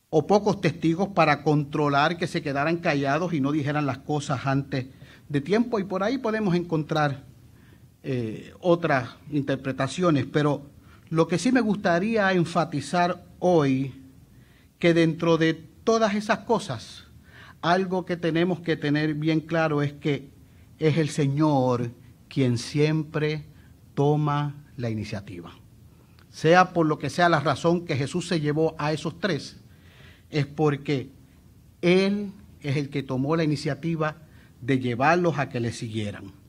o 0.08 0.26
pocos 0.26 0.60
testigos 0.60 1.08
para 1.08 1.42
controlar 1.42 2.16
que 2.16 2.26
se 2.26 2.42
quedaran 2.42 2.78
callados 2.78 3.32
y 3.32 3.40
no 3.40 3.52
dijeran 3.52 3.86
las 3.86 3.98
cosas 3.98 4.46
antes 4.46 4.86
de 5.28 5.40
tiempo. 5.40 5.78
Y 5.78 5.84
por 5.84 6.02
ahí 6.02 6.18
podemos 6.18 6.54
encontrar 6.54 7.29
eh, 8.02 8.54
otras 8.60 9.10
interpretaciones. 9.30 10.26
Pero 10.26 10.62
lo 11.10 11.28
que 11.28 11.38
sí 11.38 11.52
me 11.52 11.60
gustaría 11.60 12.32
enfatizar 12.32 13.24
hoy, 13.38 13.94
que 14.78 14.94
dentro 14.94 15.36
de 15.36 15.54
todas 15.54 16.14
esas 16.14 16.40
cosas, 16.40 17.04
algo 17.62 18.06
que 18.06 18.16
tenemos 18.16 18.60
que 18.60 18.76
tener 18.76 19.14
bien 19.14 19.40
claro 19.40 19.82
es 19.82 19.92
que 19.92 20.30
es 20.78 20.96
el 20.96 21.10
Señor 21.10 21.90
quien 22.28 22.58
siempre 22.58 23.44
toma 23.94 24.54
la 24.76 24.88
iniciativa. 24.88 25.52
Sea 26.30 26.72
por 26.72 26.86
lo 26.86 26.98
que 26.98 27.10
sea 27.10 27.28
la 27.28 27.40
razón 27.40 27.84
que 27.84 27.96
Jesús 27.96 28.28
se 28.28 28.40
llevó 28.40 28.74
a 28.78 28.92
esos 28.92 29.18
tres, 29.18 29.58
es 30.30 30.46
porque 30.46 31.10
Él 31.82 32.32
es 32.62 32.76
el 32.76 32.88
que 32.88 33.02
tomó 33.02 33.36
la 33.36 33.44
iniciativa 33.44 34.16
de 34.60 34.78
llevarlos 34.78 35.38
a 35.38 35.48
que 35.48 35.60
le 35.60 35.72
siguieran. 35.72 36.39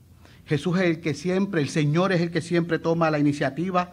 Jesús 0.52 0.78
es 0.80 0.82
el 0.82 1.00
que 1.00 1.14
siempre, 1.14 1.62
el 1.62 1.70
Señor 1.70 2.12
es 2.12 2.20
el 2.20 2.30
que 2.30 2.42
siempre 2.42 2.78
toma 2.78 3.10
la 3.10 3.18
iniciativa 3.18 3.92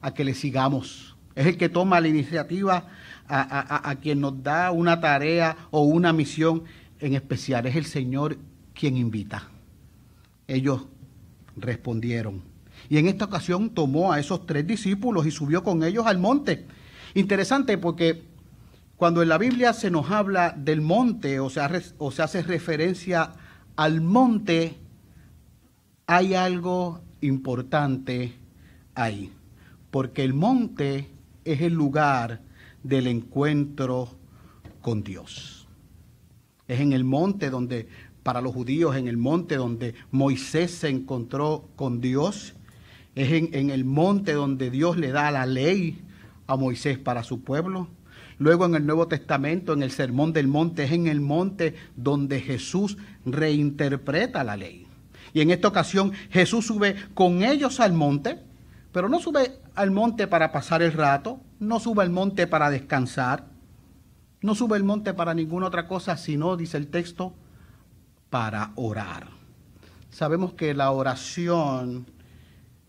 a 0.00 0.12
que 0.12 0.24
le 0.24 0.34
sigamos. 0.34 1.14
Es 1.36 1.46
el 1.46 1.56
que 1.56 1.68
toma 1.68 2.00
la 2.00 2.08
iniciativa 2.08 2.88
a, 3.28 3.94
quien 4.02 4.20
nos 4.20 4.42
da 4.42 4.72
una 4.72 5.00
tarea 5.00 5.56
o 5.70 5.82
una 5.82 6.12
misión 6.12 6.64
en 6.98 7.14
especial. 7.14 7.64
Es 7.66 7.76
el 7.76 7.84
Señor 7.84 8.38
quien 8.74 8.96
invita. 8.96 9.50
Ellos 10.48 10.86
respondieron. 11.56 12.42
Y 12.88 12.98
en 12.98 13.06
esta 13.06 13.26
ocasión 13.26 13.70
tomó 13.70 14.12
a 14.12 14.18
esos 14.18 14.46
tres 14.46 14.66
discípulos 14.66 15.28
y 15.28 15.30
subió 15.30 15.62
con 15.62 15.84
ellos 15.84 16.06
al 16.08 16.18
monte. 16.18 16.66
Interesante 17.14 17.78
porque 17.78 18.24
cuando 18.96 19.22
en 19.22 19.28
la 19.28 19.38
Biblia 19.38 19.72
se 19.74 19.92
nos 19.92 20.10
habla 20.10 20.56
del 20.58 20.80
monte 20.80 21.38
o 21.38 21.50
se, 21.50 21.60
o 21.98 22.10
se 22.10 22.22
hace 22.24 22.42
referencia 22.42 23.34
al 23.76 24.00
monte, 24.00 24.76
hay 26.10 26.34
algo 26.34 27.02
importante 27.20 28.32
ahí, 28.96 29.30
porque 29.92 30.24
el 30.24 30.34
monte 30.34 31.06
es 31.44 31.60
el 31.60 31.74
lugar 31.74 32.40
del 32.82 33.06
encuentro 33.06 34.08
con 34.80 35.04
Dios. 35.04 35.68
Es 36.66 36.80
en 36.80 36.94
el 36.94 37.04
monte 37.04 37.48
donde, 37.48 37.86
para 38.24 38.40
los 38.40 38.52
judíos, 38.52 38.96
en 38.96 39.06
el 39.06 39.18
monte 39.18 39.54
donde 39.54 39.94
Moisés 40.10 40.72
se 40.72 40.88
encontró 40.88 41.68
con 41.76 42.00
Dios. 42.00 42.54
Es 43.14 43.30
en, 43.30 43.50
en 43.52 43.70
el 43.70 43.84
monte 43.84 44.32
donde 44.32 44.68
Dios 44.68 44.96
le 44.96 45.12
da 45.12 45.30
la 45.30 45.46
ley 45.46 46.02
a 46.48 46.56
Moisés 46.56 46.98
para 46.98 47.22
su 47.22 47.44
pueblo. 47.44 47.86
Luego 48.36 48.66
en 48.66 48.74
el 48.74 48.84
Nuevo 48.84 49.06
Testamento, 49.06 49.74
en 49.74 49.84
el 49.84 49.92
Sermón 49.92 50.32
del 50.32 50.48
Monte, 50.48 50.82
es 50.82 50.90
en 50.90 51.06
el 51.06 51.20
monte 51.20 51.76
donde 51.94 52.40
Jesús 52.40 52.98
reinterpreta 53.24 54.42
la 54.42 54.56
ley. 54.56 54.89
Y 55.32 55.40
en 55.40 55.50
esta 55.50 55.68
ocasión 55.68 56.12
Jesús 56.30 56.66
sube 56.66 56.96
con 57.14 57.42
ellos 57.42 57.80
al 57.80 57.92
monte, 57.92 58.42
pero 58.92 59.08
no 59.08 59.18
sube 59.20 59.60
al 59.74 59.90
monte 59.90 60.26
para 60.26 60.52
pasar 60.52 60.82
el 60.82 60.92
rato, 60.92 61.40
no 61.58 61.80
sube 61.80 62.02
al 62.02 62.10
monte 62.10 62.46
para 62.46 62.70
descansar, 62.70 63.46
no 64.42 64.54
sube 64.54 64.76
al 64.76 64.84
monte 64.84 65.14
para 65.14 65.34
ninguna 65.34 65.66
otra 65.66 65.86
cosa, 65.86 66.16
sino, 66.16 66.56
dice 66.56 66.76
el 66.76 66.88
texto, 66.88 67.34
para 68.30 68.72
orar. 68.76 69.28
Sabemos 70.10 70.54
que 70.54 70.74
la 70.74 70.90
oración 70.90 72.06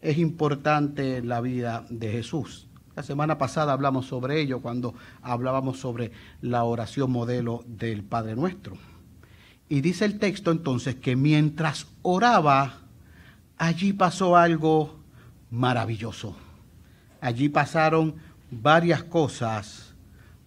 es 0.02 0.18
importante 0.18 1.18
en 1.18 1.28
la 1.28 1.42
vida 1.42 1.86
de 1.90 2.12
Jesús. 2.12 2.68
La 2.96 3.04
semana 3.04 3.38
pasada 3.38 3.74
hablamos 3.74 4.08
sobre 4.08 4.42
ello 4.42 4.62
cuando 4.62 4.94
hablábamos 5.22 5.80
sobre 5.80 6.12
la 6.42 6.64
oración 6.64 7.12
modelo 7.12 7.64
del 7.68 8.04
Padre 8.04 8.36
Nuestro. 8.36 8.78
Y 9.72 9.80
dice 9.80 10.04
el 10.04 10.20
texto 10.20 10.52
entonces 10.52 10.96
que 10.96 11.16
mientras 11.16 11.88
oraba, 12.02 12.82
allí 13.58 13.94
pasó 13.94 14.36
algo 14.36 15.00
maravilloso. 15.50 16.36
Allí 17.22 17.48
pasaron 17.48 18.16
varias 18.50 19.02
cosas 19.06 19.94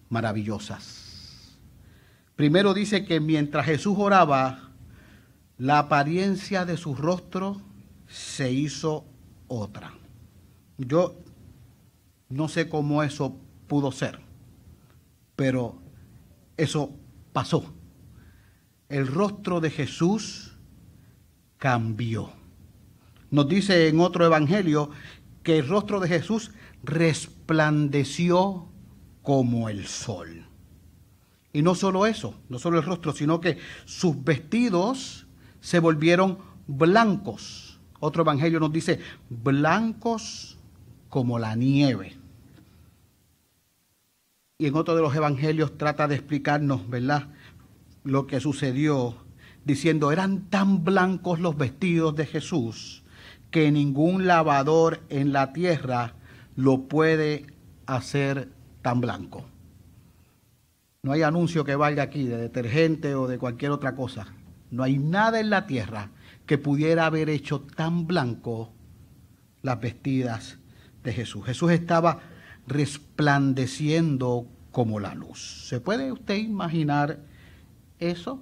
maravillosas. 0.09 1.57
Primero 2.35 2.75
dice 2.75 3.03
que 3.03 3.19
mientras 3.19 3.65
Jesús 3.65 3.95
oraba, 3.97 4.69
la 5.57 5.79
apariencia 5.79 6.63
de 6.63 6.77
su 6.77 6.93
rostro 6.93 7.59
se 8.07 8.51
hizo 8.51 9.05
otra. 9.47 9.91
Yo 10.77 11.15
no 12.29 12.47
sé 12.47 12.69
cómo 12.69 13.01
eso 13.01 13.35
pudo 13.65 13.91
ser, 13.91 14.19
pero 15.35 15.81
eso 16.57 16.91
pasó. 17.33 17.73
El 18.89 19.07
rostro 19.07 19.61
de 19.61 19.71
Jesús 19.71 20.53
cambió. 21.57 22.31
Nos 23.31 23.47
dice 23.47 23.87
en 23.87 23.99
otro 23.99 24.25
evangelio 24.25 24.91
que 25.43 25.59
el 25.59 25.67
rostro 25.67 25.99
de 25.99 26.07
Jesús 26.07 26.51
resplandeció 26.83 28.67
como 29.21 29.69
el 29.69 29.87
sol. 29.87 30.45
Y 31.51 31.61
no 31.61 31.73
solo 31.73 32.05
eso, 32.05 32.35
no 32.49 32.59
solo 32.59 32.77
el 32.77 32.85
rostro, 32.85 33.13
sino 33.13 33.39
que 33.39 33.57
sus 33.85 34.23
vestidos 34.23 35.25
se 35.61 35.79
volvieron 35.79 36.37
blancos. 36.67 37.79
Otro 37.99 38.23
evangelio 38.23 38.59
nos 38.59 38.71
dice 38.71 38.99
blancos 39.29 40.57
como 41.09 41.39
la 41.39 41.55
nieve. 41.55 42.17
Y 44.57 44.67
en 44.67 44.75
otro 44.75 44.95
de 44.95 45.01
los 45.01 45.15
evangelios 45.15 45.77
trata 45.77 46.07
de 46.07 46.15
explicarnos, 46.15 46.89
¿verdad?, 46.89 47.29
lo 48.05 48.27
que 48.27 48.39
sucedió, 48.39 49.17
diciendo, 49.65 50.11
eran 50.11 50.49
tan 50.49 50.85
blancos 50.85 51.39
los 51.39 51.57
vestidos 51.57 52.15
de 52.15 52.25
Jesús 52.25 53.03
que 53.51 53.71
ningún 53.71 54.27
lavador 54.27 55.01
en 55.09 55.33
la 55.33 55.51
tierra 55.51 56.13
lo 56.55 56.83
puede 56.83 57.47
hacer 57.87 58.49
tan 58.81 59.01
blanco. 59.01 59.45
No 61.01 61.11
hay 61.11 61.23
anuncio 61.23 61.65
que 61.65 61.75
valga 61.75 62.03
aquí 62.03 62.23
de 62.23 62.37
detergente 62.37 63.15
o 63.15 63.27
de 63.27 63.37
cualquier 63.37 63.71
otra 63.71 63.95
cosa. 63.95 64.27
No 64.71 64.83
hay 64.83 64.97
nada 64.97 65.39
en 65.39 65.49
la 65.49 65.67
tierra 65.67 66.11
que 66.45 66.57
pudiera 66.57 67.05
haber 67.05 67.29
hecho 67.29 67.61
tan 67.61 68.07
blanco 68.07 68.71
las 69.61 69.79
vestidas 69.79 70.59
de 71.03 71.13
Jesús. 71.13 71.45
Jesús 71.45 71.71
estaba 71.71 72.19
resplandeciendo 72.67 74.47
como 74.71 74.99
la 74.99 75.15
luz. 75.15 75.67
¿Se 75.67 75.79
puede 75.79 76.11
usted 76.11 76.35
imaginar 76.35 77.19
eso? 77.99 78.41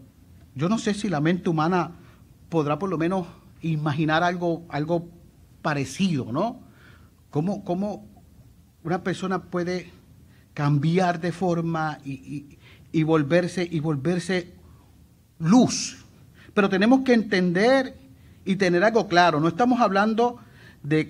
yo 0.55 0.69
no 0.69 0.77
sé 0.77 0.93
si 0.93 1.09
la 1.09 1.19
mente 1.19 1.49
humana 1.49 1.91
podrá 2.49 2.77
por 2.77 2.89
lo 2.89 2.97
menos 2.97 3.27
imaginar 3.61 4.23
algo, 4.23 4.65
algo 4.69 5.09
parecido, 5.61 6.31
¿no? 6.31 6.59
¿Cómo, 7.31 7.63
cómo 7.63 8.05
una 8.83 9.03
persona 9.03 9.43
puede 9.43 9.91
cambiar 10.53 11.19
de 11.19 11.31
forma 11.31 11.97
y, 12.03 13.03
volverse, 13.03 13.67
y 13.69 13.79
volverse 13.79 14.53
luz? 15.39 16.05
Pero 16.53 16.69
tenemos 16.69 17.01
que 17.01 17.13
entender 17.13 17.97
y 18.45 18.57
tener 18.57 18.83
algo 18.83 19.07
claro. 19.07 19.39
No 19.39 19.47
estamos 19.47 19.81
hablando 19.81 20.37
de, 20.83 21.07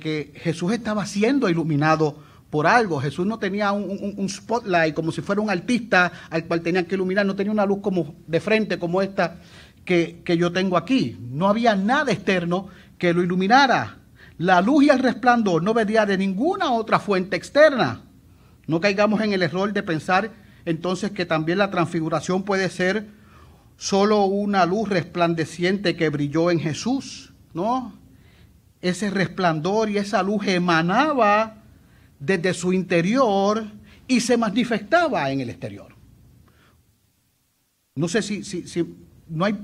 que 0.00 0.32
Jesús 0.36 0.72
estaba 0.72 1.06
siendo 1.06 1.48
iluminado 1.48 2.18
por 2.54 2.68
algo. 2.68 3.00
Jesús 3.00 3.26
no 3.26 3.40
tenía 3.40 3.72
un, 3.72 4.28
spotlight 4.28 4.94
como 4.94 5.10
si 5.10 5.22
fuera 5.22 5.40
un 5.40 5.50
artista 5.50 6.12
al 6.30 6.44
cual 6.44 6.60
tenía 6.60 6.86
que 6.86 6.94
iluminar, 6.94 7.26
no 7.26 7.34
tenía 7.34 7.50
una 7.50 7.66
luz 7.66 7.80
como 7.82 8.14
de 8.28 8.38
frente 8.38 8.78
como 8.78 9.02
esta 9.02 9.38
que, 9.84 10.22
que 10.24 10.36
yo 10.36 10.52
tengo 10.52 10.76
aquí. 10.76 11.18
No 11.32 11.48
había 11.48 11.74
nada 11.74 12.12
externo 12.12 12.68
que 12.96 13.12
lo 13.12 13.24
iluminara. 13.24 13.96
La 14.38 14.60
luz 14.60 14.84
y 14.84 14.90
el 14.90 15.00
resplandor 15.00 15.64
no 15.64 15.74
venía 15.74 16.06
de 16.06 16.16
ninguna 16.16 16.70
otra 16.70 17.00
fuente 17.00 17.34
externa. 17.34 18.02
No 18.68 18.78
caigamos 18.78 19.20
en 19.20 19.32
el 19.32 19.42
error 19.42 19.72
de 19.72 19.82
pensar 19.82 20.30
entonces 20.64 21.10
que 21.10 21.26
también 21.26 21.58
la 21.58 21.72
transfiguración 21.72 22.44
puede 22.44 22.70
ser 22.70 23.08
solo 23.76 24.26
una 24.26 24.64
luz 24.64 24.88
resplandeciente 24.90 25.96
que 25.96 26.08
brilló 26.08 26.52
en 26.52 26.60
Jesús, 26.60 27.32
¿no? 27.52 27.94
Ese 28.80 29.10
resplandor 29.10 29.90
y 29.90 29.98
esa 29.98 30.22
luz 30.22 30.46
emanaba 30.46 31.63
desde 32.24 32.54
su 32.54 32.72
interior 32.72 33.64
y 34.06 34.20
se 34.20 34.36
manifestaba 34.36 35.30
en 35.30 35.40
el 35.40 35.50
exterior. 35.50 35.94
No 37.94 38.08
sé 38.08 38.22
si, 38.22 38.42
si, 38.42 38.66
si 38.66 38.94
no 39.28 39.44
hay, 39.44 39.58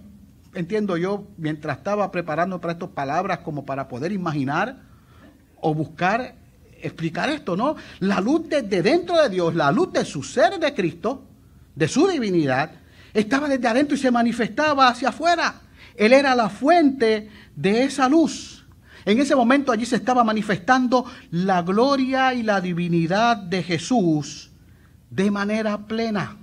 entiendo 0.54 0.96
yo, 0.96 1.26
mientras 1.36 1.78
estaba 1.78 2.10
preparando 2.10 2.60
para 2.60 2.74
estas 2.74 2.90
palabras 2.90 3.38
como 3.38 3.64
para 3.64 3.88
poder 3.88 4.12
imaginar 4.12 4.82
o 5.60 5.74
buscar 5.74 6.36
explicar 6.82 7.28
esto, 7.28 7.56
¿no? 7.56 7.76
La 7.98 8.20
luz 8.20 8.48
desde 8.48 8.82
dentro 8.82 9.20
de 9.20 9.28
Dios, 9.28 9.54
la 9.54 9.70
luz 9.70 9.92
de 9.92 10.04
su 10.04 10.22
ser 10.22 10.58
de 10.58 10.72
Cristo, 10.74 11.24
de 11.74 11.88
su 11.88 12.06
divinidad, 12.08 12.70
estaba 13.12 13.48
desde 13.48 13.68
adentro 13.68 13.96
y 13.96 13.98
se 13.98 14.10
manifestaba 14.10 14.88
hacia 14.88 15.10
afuera. 15.10 15.60
Él 15.96 16.12
era 16.12 16.34
la 16.34 16.48
fuente 16.48 17.28
de 17.54 17.84
esa 17.84 18.08
luz. 18.08 18.59
En 19.04 19.18
ese 19.18 19.34
momento 19.34 19.72
allí 19.72 19.86
se 19.86 19.96
estaba 19.96 20.24
manifestando 20.24 21.04
la 21.30 21.62
gloria 21.62 22.34
y 22.34 22.42
la 22.42 22.60
divinidad 22.60 23.36
de 23.36 23.62
Jesús 23.62 24.50
de 25.08 25.30
manera 25.30 25.86
plena. 25.86 26.36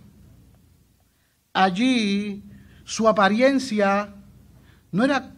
Allí 1.53 2.43
su 2.83 3.07
apariencia 3.07 4.13
no 4.91 5.03
era 5.03 5.33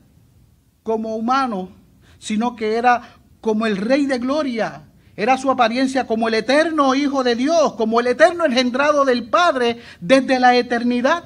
como 0.84 1.16
humano, 1.16 1.72
sino 2.18 2.56
que 2.56 2.76
era 2.76 3.16
como 3.42 3.66
el 3.66 3.78
Rey 3.78 4.06
de 4.06 4.20
Gloria. 4.20 4.84
Era 5.16 5.38
su 5.38 5.52
apariencia 5.52 6.08
como 6.08 6.28
el 6.28 6.34
eterno 6.34 6.96
Hijo 6.96 7.24
de 7.24 7.36
Dios, 7.36 7.74
como 7.74 8.00
el 8.00 8.08
eterno 8.08 8.46
engendrado 8.46 9.04
del 9.04 9.30
Padre 9.30 9.82
desde 10.00 10.40
la 10.40 10.56
eternidad. 10.56 11.26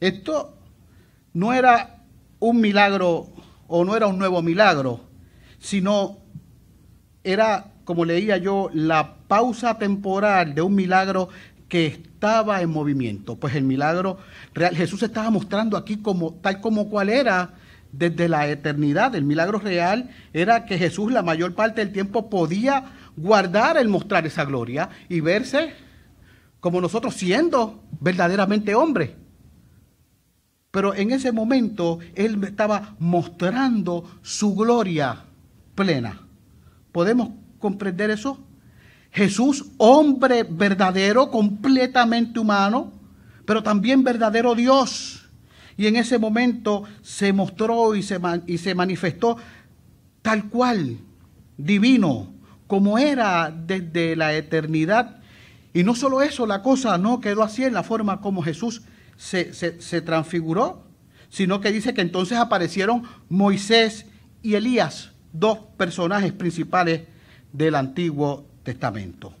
Esto 0.00 0.58
no 1.32 1.52
era 1.52 2.02
un 2.40 2.60
milagro 2.60 3.28
o 3.74 3.86
no 3.86 3.96
era 3.96 4.06
un 4.06 4.18
nuevo 4.18 4.42
milagro, 4.42 5.00
sino 5.58 6.18
era, 7.24 7.72
como 7.84 8.04
leía 8.04 8.36
yo, 8.36 8.68
la 8.74 9.14
pausa 9.28 9.78
temporal 9.78 10.54
de 10.54 10.60
un 10.60 10.74
milagro 10.74 11.30
que 11.68 11.86
estaba 11.86 12.60
en 12.60 12.68
movimiento. 12.68 13.36
Pues 13.36 13.54
el 13.54 13.64
milagro 13.64 14.18
real, 14.52 14.76
Jesús 14.76 15.02
estaba 15.02 15.30
mostrando 15.30 15.78
aquí 15.78 15.96
como 15.96 16.34
tal 16.34 16.60
como 16.60 16.90
cual 16.90 17.08
era 17.08 17.54
desde 17.92 18.28
la 18.28 18.46
eternidad. 18.46 19.14
El 19.14 19.24
milagro 19.24 19.58
real 19.58 20.10
era 20.34 20.66
que 20.66 20.76
Jesús 20.76 21.10
la 21.10 21.22
mayor 21.22 21.54
parte 21.54 21.82
del 21.82 21.94
tiempo 21.94 22.28
podía 22.28 22.92
guardar 23.16 23.78
el 23.78 23.88
mostrar 23.88 24.26
esa 24.26 24.44
gloria 24.44 24.90
y 25.08 25.20
verse 25.20 25.72
como 26.60 26.78
nosotros 26.78 27.14
siendo 27.14 27.82
verdaderamente 28.00 28.74
hombre. 28.74 29.21
Pero 30.72 30.94
en 30.94 31.12
ese 31.12 31.30
momento 31.30 32.00
Él 32.16 32.42
estaba 32.42 32.96
mostrando 32.98 34.10
su 34.22 34.56
gloria 34.56 35.24
plena. 35.76 36.18
¿Podemos 36.90 37.28
comprender 37.60 38.10
eso? 38.10 38.38
Jesús, 39.12 39.66
hombre 39.76 40.44
verdadero, 40.44 41.30
completamente 41.30 42.40
humano, 42.40 42.90
pero 43.44 43.62
también 43.62 44.02
verdadero 44.02 44.54
Dios. 44.54 45.28
Y 45.76 45.86
en 45.86 45.96
ese 45.96 46.18
momento 46.18 46.84
se 47.02 47.34
mostró 47.34 47.94
y 47.94 48.02
se, 48.02 48.74
manifestó 48.74 49.36
tal 50.22 50.48
cual, 50.48 50.96
divino, 51.58 52.32
como 52.66 52.96
era 52.96 53.50
desde 53.50 54.16
la 54.16 54.34
eternidad. 54.34 55.20
Y 55.74 55.82
no 55.82 55.94
solo 55.94 56.22
eso, 56.22 56.46
la 56.46 56.62
cosa 56.62 56.96
no 56.96 57.20
quedó 57.20 57.42
así 57.42 57.64
en 57.64 57.74
la 57.74 57.82
forma 57.82 58.22
como 58.22 58.42
Jesús 58.42 58.82
se, 59.16 60.00
transfiguró, 60.02 60.84
sino 61.28 61.60
que 61.60 61.72
dice 61.72 61.94
que 61.94 62.00
entonces 62.00 62.38
aparecieron 62.38 63.04
Moisés 63.28 64.06
y 64.42 64.54
Elías, 64.54 65.12
dos 65.32 65.58
personajes 65.76 66.32
principales 66.32 67.02
del 67.52 67.74
Antiguo 67.74 68.46
Testamento. 68.62 69.34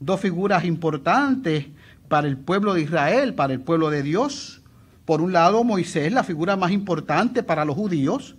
Dos 0.00 0.20
figuras 0.20 0.64
importantes 0.64 1.66
para 2.08 2.28
el 2.28 2.36
pueblo 2.36 2.74
de 2.74 2.82
Israel, 2.82 3.34
para 3.34 3.52
el 3.52 3.60
pueblo 3.60 3.90
de 3.90 4.02
Dios. 4.02 4.62
Por 5.04 5.20
un 5.20 5.32
lado, 5.32 5.64
Moisés, 5.64 6.12
la 6.12 6.24
figura 6.24 6.56
más 6.56 6.70
importante 6.70 7.42
para 7.42 7.64
los 7.64 7.74
judíos, 7.74 8.36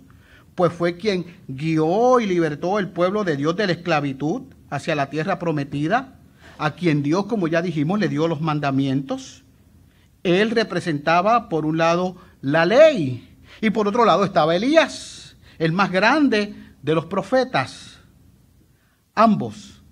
pues 0.54 0.72
fue 0.72 0.96
quien 0.96 1.26
guió 1.48 2.20
y 2.20 2.26
libertó 2.26 2.78
el 2.78 2.88
pueblo 2.88 3.24
de 3.24 3.36
Dios 3.36 3.56
de 3.56 3.66
la 3.66 3.72
esclavitud 3.72 4.42
hacia 4.68 4.94
la 4.94 5.10
tierra 5.10 5.38
prometida, 5.38 6.18
a 6.58 6.72
quien 6.72 7.02
Dios, 7.02 7.26
como 7.26 7.48
ya 7.48 7.62
dijimos, 7.62 7.98
le 7.98 8.08
dio 8.08 8.28
los 8.28 8.40
mandamientos. 8.40 9.44
Él 10.22 10.50
representaba, 10.50 11.48
por 11.48 11.64
un 11.64 11.78
lado, 11.78 12.16
la 12.40 12.66
ley 12.66 13.38
y 13.60 13.70
por 13.70 13.88
otro 13.88 14.04
lado 14.04 14.24
estaba 14.24 14.56
Elías, 14.56 15.36
el 15.58 15.72
más 15.72 15.90
grande 15.90 16.54
de 16.82 16.94
los 16.94 17.06
profetas. 17.06 18.00
Ambos, 19.14 19.82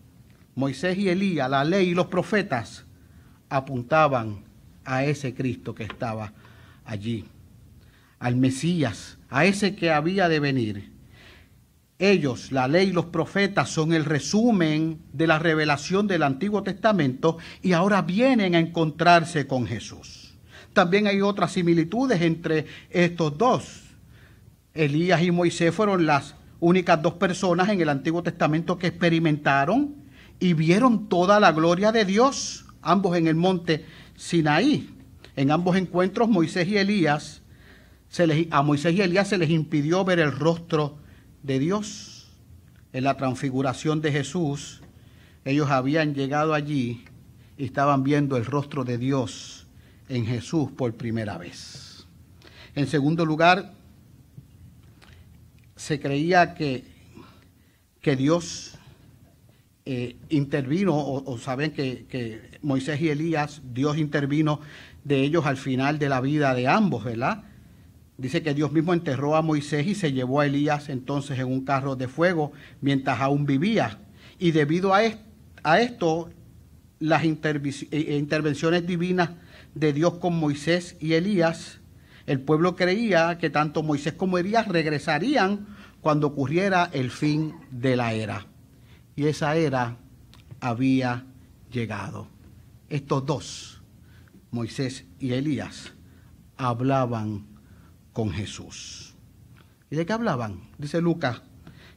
Moisés 0.55 0.99
y 0.99 1.09
Elías, 1.09 1.51
la 1.51 1.65
ley 1.65 1.91
y 1.91 1.95
los 1.95 2.07
profetas, 2.07 2.85
apuntaban 3.49 4.45
a 4.85 5.05
ese 5.05 5.35
Cristo 5.35 5.75
que 5.75 5.85
estaba 5.85 6.33
allí, 6.85 7.27
al 8.19 8.37
Mesías, 8.37 9.19
a 9.29 9.45
ese 9.45 9.77
que 9.77 9.91
había 9.91 10.29
de 10.29 10.41
venir. 10.41 10.98
Ellos, 11.99 12.53
la 12.53 12.69
ley 12.69 12.91
y 12.91 12.93
los 12.93 13.07
profetas, 13.07 13.71
son 13.71 13.93
el 13.93 14.05
resumen 14.05 15.01
de 15.13 15.27
la 15.27 15.41
revelación 15.41 16.07
del 16.07 16.23
Antiguo 16.23 16.63
Testamento 16.63 17.39
y 17.61 17.73
ahora 17.73 18.03
vienen 18.03 18.55
a 18.55 18.61
encontrarse 18.61 19.49
con 19.49 19.67
Jesús. 19.67 20.35
También 20.73 21.09
hay 21.09 21.21
otras 21.21 21.53
similitudes 21.53 22.23
entre 22.23 22.67
estos 22.91 23.37
dos. 23.37 23.83
Elías 24.75 25.23
y 25.23 25.33
Moisés 25.33 25.75
fueron 25.75 26.07
las 26.07 26.37
únicas 26.61 27.03
dos 27.03 27.15
personas 27.15 27.69
en 27.69 27.81
el 27.81 27.89
Antiguo 27.89 28.23
Testamento 28.23 28.79
que 28.79 28.87
experimentaron 28.87 29.97
y 30.39 30.53
vieron 30.53 31.09
toda 31.09 31.41
la 31.41 31.51
gloria 31.51 31.91
de 31.91 32.05
Dios, 32.05 32.67
ambos 32.81 33.17
en 33.17 33.27
el 33.27 33.35
monte 33.35 33.85
Sinaí. 34.15 34.89
En 35.35 35.51
ambos 35.51 35.77
encuentros, 35.77 36.29
Moisés 36.29 36.69
y 36.69 36.77
Elías, 36.77 37.43
a 38.51 38.63
Moisés 38.63 38.95
y 38.95 39.03
Elías 39.03 39.29
se 39.29 39.39
les 39.39 39.51
impidió 39.51 40.05
ver 40.05 40.21
el 40.21 40.31
rostro 40.31 40.99
de 41.43 41.59
Dios. 41.59 42.29
En 42.93 43.05
la 43.05 43.17
transfiguración 43.17 44.01
de 44.01 44.13
Jesús, 44.13 44.81
ellos 45.45 45.71
habían 45.71 46.15
llegado 46.15 46.55
allí 46.55 47.05
y 47.57 47.65
estaban 47.65 48.03
viendo 48.03 48.37
el 48.37 48.47
rostro 48.47 48.85
de 48.85 48.99
Dios 48.99 49.67
en 50.09 50.25
Jesús 50.25 50.71
por 50.71 50.95
primera 50.95 51.37
vez. 51.37 52.07
En 52.75 52.87
segundo 52.87 53.27
lugar, 53.27 53.75
se 55.77 56.01
creía 56.01 56.55
que, 56.55 56.85
que 58.01 58.17
Dios 58.17 58.79
eh, 59.85 60.17
intervino, 60.29 60.97
o, 60.97 61.39
saben 61.39 61.73
que, 61.73 62.07
que 62.09 62.59
Moisés 62.63 63.01
y 63.01 63.09
Elías, 63.09 63.63
Dios 63.73 63.97
intervino 63.97 64.61
de 65.05 65.23
ellos 65.23 65.47
al 65.47 65.57
final 65.57 65.99
de 65.99 66.09
la 66.09 66.21
vida 66.21 66.55
de 66.55 66.69
ambos, 66.69 67.05
¿verdad? 67.05 67.45
Dice 68.19 68.43
que 68.43 68.53
Dios 68.53 68.73
mismo 68.73 68.93
enterró 68.95 69.37
a 69.37 69.43
Moisés 69.43 69.87
y 69.87 69.95
se 69.95 70.13
llevó 70.13 70.41
a 70.41 70.47
Elías 70.47 70.89
entonces 70.89 71.39
en 71.39 71.47
un 71.47 71.65
carro 71.65 71.95
de 71.95 72.09
fuego 72.09 72.51
mientras 72.81 73.21
aún 73.21 73.47
vivía. 73.47 74.01
Y 74.41 74.51
debido 74.51 74.93
a, 74.93 75.05
esto, 75.81 76.29
las 76.99 77.23
eh, 77.23 78.17
intervenciones 78.19 78.87
divinas 78.89 79.31
de 79.77 79.93
Dios 79.93 80.15
con 80.15 80.37
Moisés 80.37 80.97
y 80.99 81.13
Elías, 81.13 81.79
el 82.27 82.41
pueblo 82.41 82.75
creía 82.75 83.39
que 83.39 83.51
tanto 83.51 83.85
Moisés 83.85 84.15
como 84.15 84.37
Elías 84.37 84.67
regresarían 84.67 85.69
cuando 86.01 86.27
ocurriera 86.27 86.91
el 86.93 87.13
fin 87.13 87.55
de 87.71 87.95
la 87.95 88.15
era. 88.15 88.47
Y 89.15 89.27
esa 89.27 89.55
era 89.57 89.97
había 90.59 91.25
llegado. 91.71 92.27
Estos 92.89 93.25
dos, 93.25 93.83
Moisés 94.51 95.05
y 95.21 95.35
Elías, 95.35 95.93
hablaban 96.57 97.58
con 98.19 98.33
Jesús. 98.33 99.15
¿Y 99.93 99.95
de 99.95 100.05
qué 100.05 100.13
hablaban? 100.13 100.63
Dice 100.77 101.01
Lucas, 101.01 101.41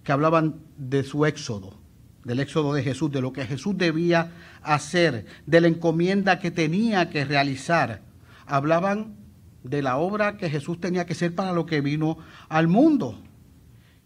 que 0.03 0.11
hablaban 0.11 0.59
de 0.77 1.03
su 1.03 1.25
éxodo, 1.25 1.79
del 2.23 2.39
éxodo 2.39 2.75
de 2.75 2.83
Jesús, 2.83 3.11
de 3.11 3.21
lo 3.21 3.33
que 3.33 3.43
Jesús 3.47 3.75
debía 3.75 4.31
hacer, 4.61 5.25
de 5.47 5.61
la 5.61 5.67
encomienda 5.67 6.37
que 6.37 6.51
tenía 6.51 7.09
que 7.09 7.25
realizar. 7.25 8.03
Hablaban 8.45 9.15
de 9.63 9.81
la 9.81 9.97
obra 9.97 10.37
que 10.37 10.47
Jesús 10.47 10.79
tenía 10.79 11.07
que 11.07 11.13
hacer 11.13 11.33
para 11.33 11.53
lo 11.53 11.65
que 11.65 11.81
vino 11.81 12.19
al 12.49 12.67
mundo. 12.67 13.19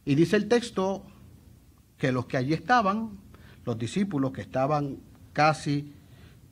Y 0.05 0.15
dice 0.15 0.37
el 0.37 0.47
texto 0.47 1.05
que 1.97 2.13
los 2.13 2.27
que 2.27 2.37
allí 2.37 2.53
estaban, 2.53 3.19
los 3.65 3.77
discípulos 3.77 4.31
que 4.31 4.39
estaban 4.39 4.99
casi 5.33 5.91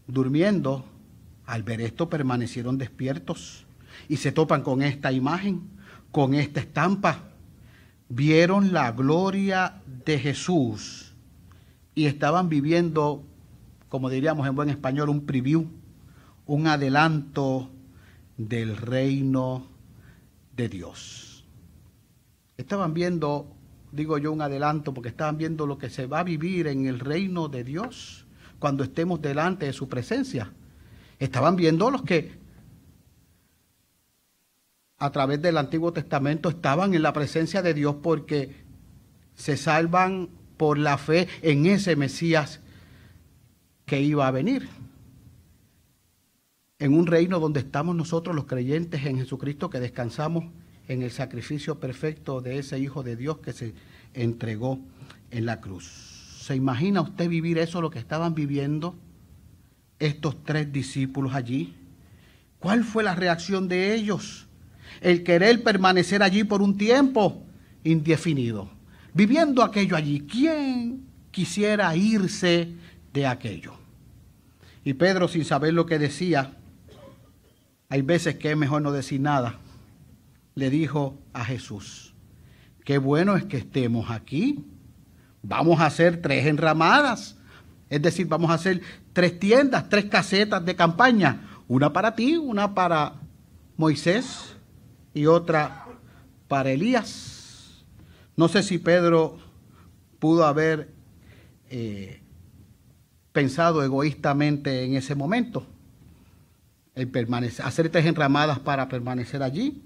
durmiendo, 0.07 0.83
al 1.45 1.63
ver 1.63 1.79
esto 1.79 2.09
permanecieron 2.09 2.77
despiertos 2.77 3.62
y 4.07 4.17
se 4.17 4.31
topan 4.31 4.63
con 4.63 4.81
esta 4.81 5.11
imagen, 5.11 5.61
con 6.11 6.33
esta 6.33 6.59
estampa. 6.59 7.23
Vieron 8.09 8.73
la 8.73 8.91
gloria 8.91 9.81
de 10.05 10.19
Jesús 10.19 11.13
y 11.95 12.05
estaban 12.05 12.49
viviendo, 12.49 13.23
como 13.89 14.09
diríamos 14.09 14.47
en 14.47 14.55
buen 14.55 14.69
español, 14.69 15.09
un 15.09 15.25
preview, 15.25 15.67
un 16.45 16.67
adelanto 16.67 17.69
del 18.37 18.77
reino 18.77 19.67
de 20.55 20.69
Dios. 20.69 21.45
Estaban 22.57 22.93
viendo, 22.93 23.47
digo 23.91 24.17
yo, 24.17 24.31
un 24.31 24.41
adelanto, 24.41 24.93
porque 24.93 25.09
estaban 25.09 25.37
viendo 25.37 25.65
lo 25.65 25.77
que 25.77 25.89
se 25.89 26.05
va 26.05 26.19
a 26.19 26.23
vivir 26.23 26.67
en 26.67 26.85
el 26.85 26.99
reino 26.99 27.47
de 27.47 27.63
Dios 27.63 28.25
cuando 28.59 28.83
estemos 28.83 29.21
delante 29.21 29.65
de 29.65 29.73
su 29.73 29.89
presencia. 29.89 30.51
Estaban 31.19 31.55
viendo 31.55 31.89
los 31.89 32.03
que 32.03 32.42
a 35.03 35.11
través 35.11 35.41
del 35.41 35.57
Antiguo 35.57 35.91
Testamento 35.91 36.47
estaban 36.47 36.93
en 36.93 37.01
la 37.01 37.11
presencia 37.11 37.61
de 37.61 37.73
Dios 37.73 37.97
porque 38.01 38.55
se 39.35 39.57
salvan 39.57 40.29
por 40.55 40.77
la 40.77 40.97
fe 40.97 41.27
en 41.41 41.65
ese 41.65 41.97
Mesías 41.97 42.61
que 43.85 43.99
iba 43.99 44.25
a 44.25 44.31
venir. 44.31 44.69
En 46.79 46.93
un 46.93 47.05
reino 47.05 47.41
donde 47.41 47.59
estamos 47.59 47.97
nosotros 47.97 48.33
los 48.33 48.45
creyentes 48.45 49.05
en 49.05 49.17
Jesucristo 49.17 49.69
que 49.69 49.81
descansamos 49.81 50.45
en 50.87 51.01
el 51.01 51.11
sacrificio 51.11 51.81
perfecto 51.81 52.39
de 52.39 52.59
ese 52.59 52.79
Hijo 52.79 53.03
de 53.03 53.17
Dios 53.17 53.39
que 53.39 53.51
se 53.51 53.73
entregó 54.13 54.79
en 55.31 55.45
la 55.45 55.59
cruz. 55.59 56.37
¿Se 56.39 56.55
imagina 56.55 57.01
usted 57.01 57.27
vivir 57.27 57.57
eso, 57.57 57.81
lo 57.81 57.89
que 57.89 57.99
estaban 57.99 58.35
viviendo 58.35 58.95
estos 59.99 60.41
tres 60.45 60.71
discípulos 60.71 61.35
allí? 61.35 61.75
¿Cuál 62.59 62.85
fue 62.85 63.03
la 63.03 63.15
reacción 63.15 63.67
de 63.67 63.95
ellos? 63.95 64.47
El 65.01 65.23
querer 65.23 65.63
permanecer 65.63 66.23
allí 66.23 66.43
por 66.43 66.61
un 66.61 66.77
tiempo 66.77 67.43
indefinido, 67.83 68.69
viviendo 69.13 69.63
aquello 69.63 69.95
allí. 69.95 70.21
¿Quién 70.21 71.05
quisiera 71.31 71.95
irse 71.95 72.73
de 73.13 73.27
aquello? 73.27 73.73
Y 74.83 74.93
Pedro, 74.93 75.27
sin 75.27 75.45
saber 75.45 75.73
lo 75.73 75.85
que 75.85 75.99
decía, 75.99 76.57
hay 77.89 78.01
veces 78.01 78.35
que 78.35 78.51
es 78.51 78.57
mejor 78.57 78.81
no 78.81 78.91
decir 78.91 79.21
nada, 79.21 79.59
le 80.55 80.69
dijo 80.69 81.19
a 81.31 81.45
Jesús, 81.45 82.13
qué 82.83 82.97
bueno 82.97 83.35
es 83.35 83.45
que 83.45 83.57
estemos 83.57 84.11
aquí, 84.11 84.65
vamos 85.41 85.79
a 85.79 85.85
hacer 85.85 86.21
tres 86.21 86.45
enramadas, 86.45 87.37
es 87.89 88.01
decir, 88.01 88.27
vamos 88.27 88.51
a 88.51 88.55
hacer 88.55 88.81
tres 89.13 89.39
tiendas, 89.39 89.87
tres 89.89 90.05
casetas 90.05 90.65
de 90.65 90.75
campaña, 90.75 91.47
una 91.67 91.93
para 91.93 92.15
ti, 92.15 92.35
una 92.35 92.73
para 92.73 93.13
Moisés 93.77 94.52
y 95.13 95.25
otra 95.25 95.85
para 96.47 96.71
Elías. 96.71 97.83
No 98.35 98.47
sé 98.47 98.63
si 98.63 98.77
Pedro 98.77 99.37
pudo 100.19 100.45
haber 100.45 100.89
eh, 101.69 102.21
pensado 103.31 103.83
egoístamente 103.83 104.83
en 104.85 104.95
ese 104.95 105.15
momento, 105.15 105.65
el 106.95 107.07
permanecer, 107.07 107.65
hacer 107.65 107.89
tres 107.89 108.05
enramadas 108.05 108.59
para 108.59 108.87
permanecer 108.87 109.43
allí, 109.43 109.81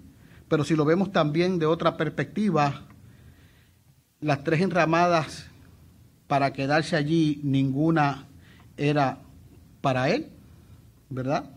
pero 0.47 0.63
si 0.63 0.75
lo 0.75 0.85
vemos 0.85 1.11
también 1.11 1.59
de 1.59 1.65
otra 1.65 1.97
perspectiva, 1.97 2.83
las 4.19 4.43
tres 4.43 4.61
enramadas 4.61 5.47
para 6.27 6.51
quedarse 6.53 6.95
allí, 6.95 7.39
ninguna 7.43 8.27
era 8.75 9.19
para 9.81 10.09
él, 10.09 10.27
¿verdad? 11.09 11.56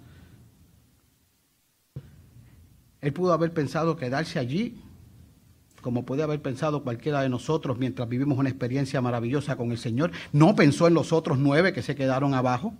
Él 3.00 3.12
pudo 3.12 3.32
haber 3.32 3.52
pensado 3.52 3.96
quedarse 3.96 4.38
allí, 4.38 4.80
como 5.80 6.04
puede 6.04 6.22
haber 6.22 6.42
pensado 6.42 6.82
cualquiera 6.82 7.22
de 7.22 7.28
nosotros 7.28 7.78
mientras 7.78 8.08
vivimos 8.08 8.38
una 8.38 8.50
experiencia 8.50 9.00
maravillosa 9.00 9.56
con 9.56 9.70
el 9.72 9.78
Señor. 9.78 10.10
No 10.32 10.54
pensó 10.54 10.86
en 10.86 10.94
los 10.94 11.12
otros 11.12 11.38
nueve 11.38 11.72
que 11.72 11.82
se 11.82 11.94
quedaron 11.94 12.34
abajo. 12.34 12.74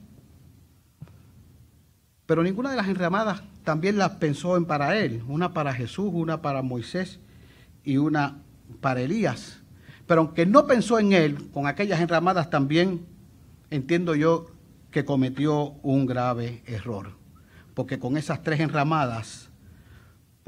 Pero 2.27 2.43
ninguna 2.43 2.71
de 2.71 2.77
las 2.77 2.89
enramadas 2.89 3.43
también 3.65 3.99
las 3.99 4.13
pensó 4.13 4.57
en 4.57 4.67
para 4.67 4.97
él. 4.99 5.23
Una 5.27 5.53
para 5.53 5.73
Jesús, 5.73 6.11
una 6.13 6.43
para 6.43 6.63
Moisés 6.63 7.19
y 7.83 7.97
una 7.97 8.43
para 8.81 9.01
Elías. 9.01 9.61
Pero 10.07 10.21
aunque 10.21 10.47
no 10.47 10.67
pensó 10.67 10.99
en 10.99 11.13
él, 11.13 11.51
con 11.51 11.67
aquellas 11.67 12.01
enramadas 12.01 12.51
también 12.51 13.07
entiendo 13.71 14.15
yo 14.15 14.47
que 14.91 15.05
cometió 15.05 15.75
un 15.83 16.07
grave 16.07 16.63
error. 16.67 17.17
Porque 17.75 17.99
con 17.99 18.17
esas 18.17 18.43
tres 18.43 18.61
enramadas 18.61 19.50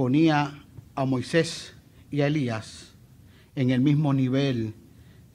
ponía 0.02 0.64
a 0.96 1.04
Moisés 1.04 1.74
y 2.10 2.22
a 2.22 2.26
Elías 2.26 2.96
en 3.54 3.70
el 3.70 3.80
mismo 3.80 4.12
nivel 4.12 4.74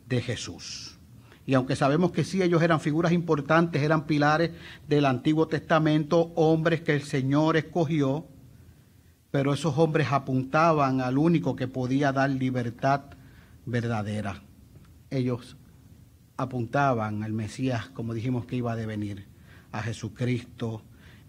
de 0.10 0.22
Jesús. 0.22 0.98
Y 1.46 1.54
aunque 1.54 1.78
sabemos 1.78 2.12
que 2.12 2.26
sí, 2.26 2.42
ellos 2.42 2.62
eran 2.62 2.82
figuras 2.82 3.14
importantes, 3.14 3.82
eran 3.82 4.06
pilares 4.06 4.52
del 4.86 5.06
Antiguo 5.06 5.48
Testamento, 5.48 6.34
hombres 6.36 6.82
que 6.82 6.94
el 6.94 7.04
Señor 7.04 7.56
escogió, 7.56 8.28
pero 9.32 9.54
esos 9.54 9.78
hombres 9.78 10.12
apuntaban 10.12 11.00
al 11.00 11.18
único 11.18 11.56
que 11.56 11.70
podía 11.70 12.12
dar 12.12 12.30
libertad 12.30 13.04
verdadera. 13.66 14.42
Ellos 15.10 15.56
apuntaban 16.36 17.24
al 17.24 17.32
Mesías, 17.32 17.88
como 17.88 18.14
dijimos 18.14 18.46
que 18.46 18.58
iba 18.58 18.74
a 18.74 18.76
devenir, 18.76 19.28
a 19.72 19.82
Jesucristo 19.82 20.82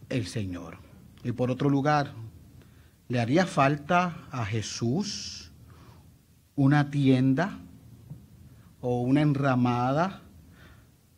el 0.08 0.26
Señor. 0.26 0.78
Y 1.22 1.30
por 1.30 1.52
otro 1.52 1.70
lugar, 1.70 2.14
¿Le 3.08 3.20
haría 3.20 3.46
falta 3.46 4.26
a 4.30 4.44
Jesús 4.44 5.50
una 6.56 6.90
tienda 6.90 7.58
o 8.82 9.00
una 9.00 9.22
enramada 9.22 10.20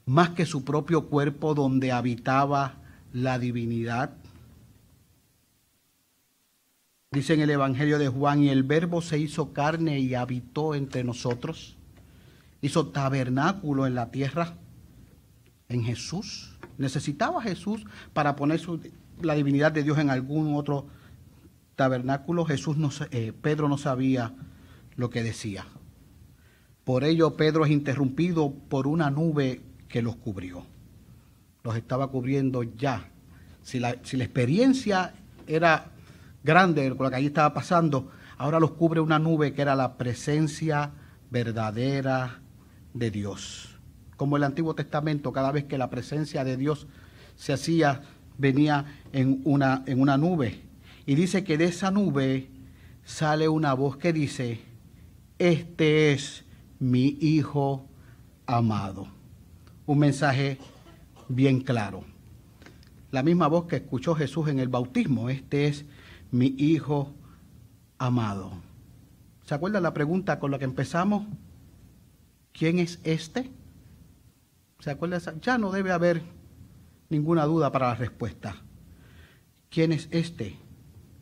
más 0.06 0.30
que 0.30 0.46
su 0.46 0.64
propio 0.64 1.08
cuerpo 1.08 1.52
donde 1.52 1.90
habitaba 1.90 2.76
la 3.12 3.40
divinidad? 3.40 4.12
Dice 7.10 7.34
en 7.34 7.40
el 7.40 7.50
Evangelio 7.50 7.98
de 7.98 8.06
Juan, 8.06 8.44
y 8.44 8.50
el 8.50 8.62
verbo 8.62 9.02
se 9.02 9.18
hizo 9.18 9.52
carne 9.52 9.98
y 9.98 10.14
habitó 10.14 10.76
entre 10.76 11.02
nosotros. 11.02 11.76
Hizo 12.62 12.86
tabernáculo 12.86 13.88
en 13.88 13.96
la 13.96 14.12
tierra, 14.12 14.54
en 15.68 15.82
Jesús. 15.82 16.56
Necesitaba 16.78 17.42
Jesús 17.42 17.84
para 18.12 18.36
poner 18.36 18.60
la 19.20 19.34
divinidad 19.34 19.72
de 19.72 19.82
Dios 19.82 19.98
en 19.98 20.08
algún 20.08 20.54
otro 20.54 20.86
tabernáculo 21.80 22.44
Jesús 22.44 22.76
no, 22.76 22.90
eh, 23.10 23.32
Pedro 23.32 23.66
no 23.66 23.78
sabía 23.78 24.34
lo 24.96 25.08
que 25.08 25.22
decía. 25.22 25.64
Por 26.84 27.04
ello 27.04 27.38
Pedro 27.38 27.64
es 27.64 27.70
interrumpido 27.70 28.52
por 28.52 28.86
una 28.86 29.10
nube 29.10 29.62
que 29.88 30.02
los 30.02 30.16
cubrió. 30.16 30.66
Los 31.64 31.76
estaba 31.76 32.08
cubriendo 32.08 32.64
ya. 32.64 33.08
Si 33.62 33.80
la, 33.80 33.96
si 34.02 34.18
la 34.18 34.24
experiencia 34.24 35.14
era 35.46 35.86
grande 36.44 36.86
con 36.90 37.04
lo 37.04 37.10
que 37.10 37.16
allí 37.16 37.28
estaba 37.28 37.54
pasando, 37.54 38.10
ahora 38.36 38.60
los 38.60 38.72
cubre 38.72 39.00
una 39.00 39.18
nube 39.18 39.54
que 39.54 39.62
era 39.62 39.74
la 39.74 39.96
presencia 39.96 40.90
verdadera 41.30 42.40
de 42.92 43.10
Dios. 43.10 43.78
Como 44.18 44.36
el 44.36 44.44
Antiguo 44.44 44.74
Testamento, 44.74 45.32
cada 45.32 45.50
vez 45.50 45.64
que 45.64 45.78
la 45.78 45.88
presencia 45.88 46.44
de 46.44 46.58
Dios 46.58 46.86
se 47.36 47.54
hacía, 47.54 48.02
venía 48.36 48.84
en 49.14 49.40
una, 49.44 49.82
en 49.86 49.98
una 49.98 50.18
nube. 50.18 50.68
Y 51.10 51.16
dice 51.16 51.42
que 51.42 51.58
de 51.58 51.64
esa 51.64 51.90
nube 51.90 52.48
sale 53.04 53.48
una 53.48 53.74
voz 53.74 53.96
que 53.96 54.12
dice, 54.12 54.60
este 55.40 56.12
es 56.12 56.44
mi 56.78 57.18
Hijo 57.20 57.84
amado. 58.46 59.08
Un 59.86 59.98
mensaje 59.98 60.58
bien 61.28 61.62
claro. 61.62 62.04
La 63.10 63.24
misma 63.24 63.48
voz 63.48 63.66
que 63.66 63.74
escuchó 63.74 64.14
Jesús 64.14 64.46
en 64.46 64.60
el 64.60 64.68
bautismo, 64.68 65.30
este 65.30 65.66
es 65.66 65.84
mi 66.30 66.54
Hijo 66.58 67.12
amado. 67.98 68.52
¿Se 69.46 69.56
acuerdan 69.56 69.82
la 69.82 69.92
pregunta 69.92 70.38
con 70.38 70.52
la 70.52 70.60
que 70.60 70.64
empezamos? 70.64 71.26
¿Quién 72.52 72.78
es 72.78 73.00
este? 73.02 73.50
¿Se 74.78 74.92
acuerdan? 74.92 75.40
Ya 75.40 75.58
no 75.58 75.72
debe 75.72 75.90
haber 75.90 76.22
ninguna 77.08 77.46
duda 77.46 77.72
para 77.72 77.88
la 77.88 77.94
respuesta. 77.96 78.54
¿Quién 79.70 79.90
es 79.90 80.06
este? 80.12 80.69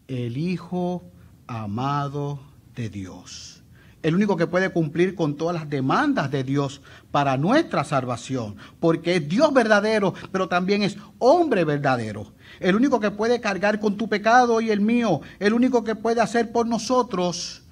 El 0.09 0.37
Hijo 0.37 1.05
amado 1.47 2.40
de 2.75 2.88
Dios. 2.88 3.62
El 4.03 4.14
único 4.14 4.37
que 4.37 4.47
puede 4.47 4.71
cumplir 4.71 5.14
con 5.14 5.37
todas 5.37 5.55
las 5.55 5.68
demandas 5.68 6.31
de 6.31 6.44
Dios 6.44 6.81
para 7.11 7.37
nuestra 7.37 7.85
salvación, 7.85 8.57
porque 8.81 9.16
es 9.16 9.29
Dios 9.29 9.53
verdadero, 9.53 10.14
pero 10.33 10.49
también 10.49 10.83
es 10.83 10.97
hombre 11.18 11.64
verdadero. 11.64 12.33
El 12.61 12.77
único 12.77 13.01
que 13.01 13.11
puede 13.11 13.40
cargar 13.40 13.81
con 13.81 13.97
tu 13.97 14.09
pecado 14.09 14.61
y 14.61 14.71
el 14.71 14.81
mío, 14.81 15.21
el 15.40 15.53
único 15.53 15.85
que 15.85 15.94
puede 15.94 16.21
hacer 16.21 16.53
por 16.53 16.66
nosotros 16.66 17.64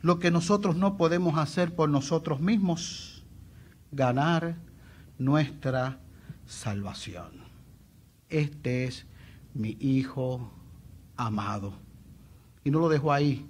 lo 0.00 0.18
que 0.18 0.30
nosotros 0.30 0.76
no 0.76 0.96
podemos 0.96 1.38
hacer 1.38 1.74
por 1.74 1.88
nosotros 1.88 2.40
mismos, 2.40 3.24
ganar 3.90 4.56
nuestra 5.18 5.98
salvación. 6.46 7.44
Este 8.28 8.84
es 8.84 9.06
mi 9.54 9.76
Hijo 9.80 10.50
amado. 11.16 11.83
Y 12.64 12.70
no 12.70 12.80
lo 12.80 12.88
dejó 12.88 13.12
ahí, 13.12 13.46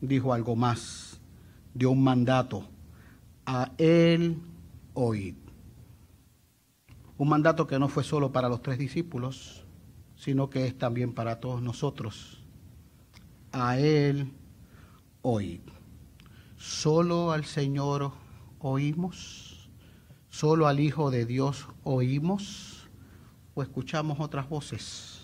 dijo 0.00 0.32
algo 0.32 0.56
más, 0.56 1.20
dio 1.72 1.90
un 1.90 2.02
mandato, 2.02 2.66
a 3.46 3.70
Él 3.78 4.38
oíd. 4.92 5.36
Un 7.16 7.28
mandato 7.28 7.66
que 7.66 7.78
no 7.78 7.88
fue 7.88 8.02
solo 8.02 8.32
para 8.32 8.48
los 8.48 8.60
tres 8.60 8.78
discípulos, 8.78 9.64
sino 10.16 10.50
que 10.50 10.66
es 10.66 10.76
también 10.76 11.14
para 11.14 11.38
todos 11.38 11.62
nosotros. 11.62 12.42
A 13.52 13.78
Él 13.78 14.32
oíd. 15.22 15.60
Solo 16.56 17.30
al 17.32 17.44
Señor 17.44 18.12
oímos, 18.58 19.70
solo 20.28 20.66
al 20.66 20.80
Hijo 20.80 21.10
de 21.10 21.24
Dios 21.24 21.68
oímos 21.84 22.88
o 23.54 23.62
escuchamos 23.62 24.18
otras 24.20 24.48
voces. 24.48 25.15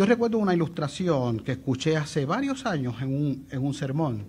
Yo 0.00 0.06
recuerdo 0.06 0.38
una 0.38 0.54
ilustración 0.54 1.40
que 1.40 1.52
escuché 1.52 1.98
hace 1.98 2.24
varios 2.24 2.64
años 2.64 3.02
en 3.02 3.14
un, 3.14 3.46
en 3.50 3.62
un 3.62 3.74
sermón 3.74 4.24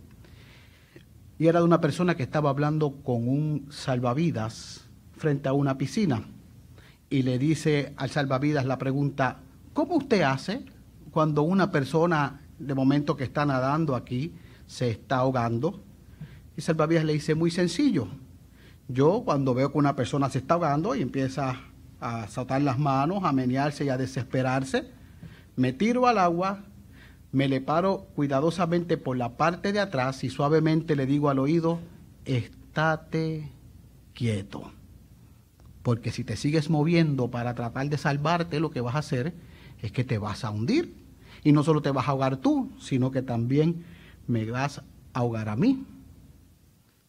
y 1.39 1.47
era 1.47 1.60
de 1.60 1.65
una 1.65 1.79
persona 1.79 2.13
que 2.13 2.23
estaba 2.23 2.49
hablando 2.49 2.97
con 3.05 3.25
un 3.25 3.67
salvavidas 3.69 4.86
frente 5.15 5.47
a 5.47 5.53
una 5.53 5.77
piscina 5.77 6.25
y 7.10 7.21
le 7.21 7.39
dice 7.39 7.93
al 7.95 8.10
salvavidas 8.10 8.65
la 8.65 8.77
pregunta, 8.77 9.38
¿cómo 9.71 9.95
usted 9.95 10.23
hace 10.23 10.65
cuando 11.10 11.41
una 11.43 11.71
persona 11.71 12.41
de 12.60 12.75
momento 12.75 13.15
que 13.15 13.23
está 13.23 13.45
nadando 13.45 13.95
aquí 13.95 14.34
se 14.67 14.89
está 14.89 15.19
ahogando? 15.19 15.81
Y 16.57 16.62
salvavidas 16.63 17.05
le 17.05 17.13
dice, 17.13 17.34
muy 17.34 17.49
sencillo, 17.49 18.10
yo 18.89 19.21
cuando 19.23 19.53
veo 19.53 19.71
que 19.71 19.77
una 19.77 19.95
persona 19.95 20.29
se 20.29 20.39
está 20.39 20.55
ahogando 20.55 20.95
y 20.95 21.01
empieza 21.01 21.62
a 22.01 22.27
saltar 22.27 22.62
las 22.62 22.77
manos, 22.77 23.23
a 23.23 23.31
menearse 23.31 23.86
y 23.86 23.89
a 23.89 23.95
desesperarse, 23.95 24.99
me 25.55 25.73
tiro 25.73 26.07
al 26.07 26.17
agua, 26.17 26.63
me 27.31 27.47
le 27.47 27.61
paro 27.61 28.07
cuidadosamente 28.15 28.97
por 28.97 29.17
la 29.17 29.37
parte 29.37 29.71
de 29.71 29.79
atrás 29.79 30.23
y 30.23 30.29
suavemente 30.29 30.95
le 30.95 31.05
digo 31.05 31.29
al 31.29 31.39
oído, 31.39 31.79
estate 32.25 33.49
quieto. 34.13 34.71
Porque 35.83 36.11
si 36.11 36.23
te 36.23 36.35
sigues 36.35 36.69
moviendo 36.69 37.31
para 37.31 37.55
tratar 37.55 37.89
de 37.89 37.97
salvarte, 37.97 38.59
lo 38.59 38.71
que 38.71 38.81
vas 38.81 38.95
a 38.95 38.99
hacer 38.99 39.33
es 39.81 39.91
que 39.91 40.03
te 40.03 40.17
vas 40.17 40.43
a 40.43 40.51
hundir. 40.51 40.95
Y 41.43 41.53
no 41.53 41.63
solo 41.63 41.81
te 41.81 41.89
vas 41.89 42.07
a 42.07 42.11
ahogar 42.11 42.37
tú, 42.37 42.71
sino 42.79 43.11
que 43.11 43.23
también 43.23 43.83
me 44.27 44.49
vas 44.49 44.79
a 44.79 44.83
ahogar 45.13 45.49
a 45.49 45.55
mí. 45.55 45.85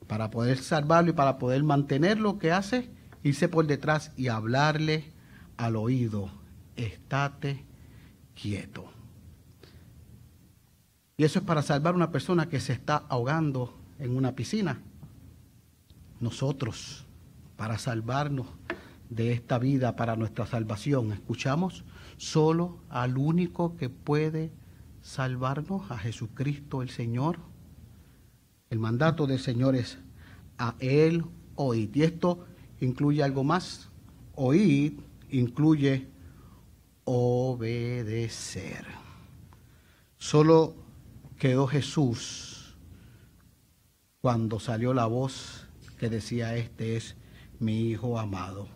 Para 0.07 0.31
poder 0.31 0.59
salvarlo 0.59 1.11
y 1.11 1.15
para 1.15 1.39
poder 1.39 1.63
mantener 1.65 2.19
lo 2.19 2.39
que 2.39 2.51
hace, 2.51 2.89
irse 3.23 3.49
por 3.49 3.67
detrás 3.67 4.13
y 4.17 4.29
hablarle 4.29 5.05
al 5.59 5.77
oído, 5.77 6.31
estate 6.77 7.65
quieto. 8.35 8.91
Y 11.17 11.25
eso 11.25 11.39
es 11.39 11.45
para 11.45 11.63
salvar 11.63 11.95
a 11.95 11.97
una 11.97 12.11
persona 12.11 12.49
que 12.49 12.61
se 12.61 12.73
está 12.73 12.97
ahogando 13.09 13.79
en 13.99 14.17
una 14.17 14.35
piscina. 14.35 14.81
Nosotros, 16.21 17.07
para 17.57 17.79
salvarnos 17.79 18.47
de 19.11 19.33
esta 19.33 19.59
vida, 19.59 19.95
para 19.95 20.17
nuestra 20.17 20.47
salvación, 20.47 21.13
escuchamos 21.13 21.85
solo 22.17 22.79
al 22.89 23.19
único 23.19 23.77
que 23.77 23.89
puede 23.89 24.53
salvarnos, 25.03 25.91
a 25.91 25.99
Jesucristo 25.99 26.83
el 26.83 26.91
Señor. 26.91 27.39
El 28.71 28.79
mandato 28.79 29.27
del 29.27 29.39
Señor 29.39 29.77
es 29.77 29.99
a 30.59 30.75
Él 30.79 31.25
oíd. 31.57 31.95
Y 31.95 32.03
esto 32.05 32.47
incluye 32.81 33.23
algo 33.23 33.45
más. 33.45 33.91
Oíd 34.35 34.95
incluye 35.31 36.09
obedecer. 37.05 38.87
Solo 40.19 40.77
quedó 41.39 41.67
Jesús 41.67 42.77
cuando 44.21 44.61
salió 44.61 44.95
la 44.95 45.07
voz 45.07 45.67
que 45.99 46.09
decía, 46.09 46.57
este 46.57 46.97
es 46.97 47.17
mi 47.59 47.91
Hijo 47.91 48.19
amado. 48.19 48.69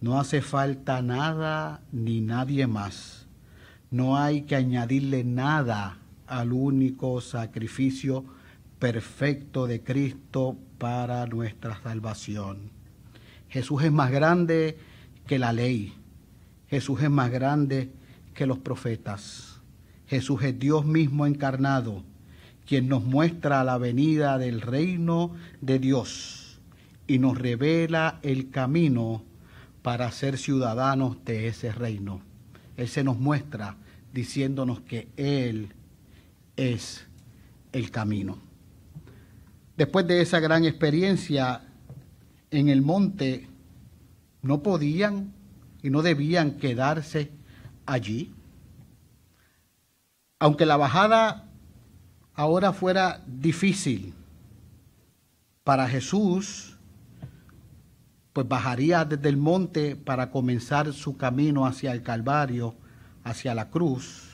No 0.00 0.18
hace 0.18 0.40
falta 0.40 1.02
nada 1.02 1.82
ni 1.92 2.20
nadie 2.20 2.66
más. 2.66 3.26
No 3.90 4.16
hay 4.16 4.42
que 4.42 4.56
añadirle 4.56 5.24
nada 5.24 5.98
al 6.26 6.52
único 6.52 7.20
sacrificio 7.20 8.24
perfecto 8.78 9.66
de 9.66 9.82
Cristo 9.82 10.56
para 10.78 11.26
nuestra 11.26 11.82
salvación. 11.82 12.70
Jesús 13.48 13.82
es 13.82 13.92
más 13.92 14.10
grande 14.10 14.78
que 15.26 15.38
la 15.38 15.52
ley. 15.52 15.99
Jesús 16.70 17.02
es 17.02 17.10
más 17.10 17.32
grande 17.32 17.90
que 18.32 18.46
los 18.46 18.58
profetas. 18.58 19.60
Jesús 20.06 20.44
es 20.44 20.56
Dios 20.56 20.86
mismo 20.86 21.26
encarnado, 21.26 22.04
quien 22.64 22.88
nos 22.88 23.02
muestra 23.02 23.64
la 23.64 23.76
venida 23.76 24.38
del 24.38 24.60
reino 24.60 25.34
de 25.60 25.80
Dios 25.80 26.60
y 27.08 27.18
nos 27.18 27.36
revela 27.36 28.20
el 28.22 28.50
camino 28.50 29.24
para 29.82 30.12
ser 30.12 30.38
ciudadanos 30.38 31.24
de 31.24 31.48
ese 31.48 31.72
reino. 31.72 32.20
Él 32.76 32.86
se 32.86 33.02
nos 33.02 33.18
muestra 33.18 33.76
diciéndonos 34.12 34.80
que 34.80 35.08
Él 35.16 35.70
es 36.54 37.04
el 37.72 37.90
camino. 37.90 38.38
Después 39.76 40.06
de 40.06 40.20
esa 40.20 40.38
gran 40.38 40.64
experiencia 40.64 41.62
en 42.52 42.68
el 42.68 42.82
monte, 42.82 43.48
no 44.42 44.62
podían 44.62 45.32
y 45.82 45.90
no 45.90 46.02
debían 46.02 46.52
quedarse 46.52 47.30
allí. 47.86 48.32
Aunque 50.38 50.66
la 50.66 50.76
bajada 50.76 51.48
ahora 52.34 52.72
fuera 52.72 53.22
difícil 53.26 54.14
para 55.64 55.88
Jesús, 55.88 56.76
pues 58.32 58.48
bajaría 58.48 59.04
desde 59.04 59.28
el 59.28 59.36
monte 59.36 59.96
para 59.96 60.30
comenzar 60.30 60.92
su 60.92 61.16
camino 61.16 61.66
hacia 61.66 61.92
el 61.92 62.02
Calvario, 62.02 62.74
hacia 63.24 63.54
la 63.54 63.68
cruz. 63.70 64.28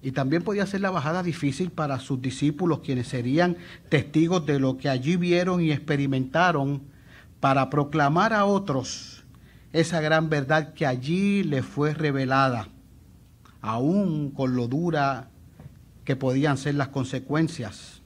Y 0.00 0.12
también 0.12 0.42
podía 0.42 0.66
ser 0.66 0.80
la 0.80 0.90
bajada 0.90 1.22
difícil 1.22 1.70
para 1.70 2.00
sus 2.00 2.20
discípulos, 2.20 2.80
quienes 2.80 3.08
serían 3.08 3.56
testigos 3.88 4.46
de 4.46 4.58
lo 4.58 4.76
que 4.76 4.88
allí 4.88 5.16
vieron 5.16 5.60
y 5.60 5.70
experimentaron 5.70 6.82
para 7.38 7.70
proclamar 7.70 8.32
a 8.32 8.44
otros 8.44 9.11
esa 9.72 10.00
gran 10.00 10.28
verdad 10.28 10.74
que 10.74 10.86
allí 10.86 11.42
les 11.42 11.64
fue 11.64 11.94
revelada, 11.94 12.68
aún 13.60 14.30
con 14.30 14.54
lo 14.54 14.68
dura 14.68 15.30
que 16.04 16.16
podían 16.16 16.58
ser 16.58 16.74
las 16.74 16.88
consecuencias, 16.88 18.02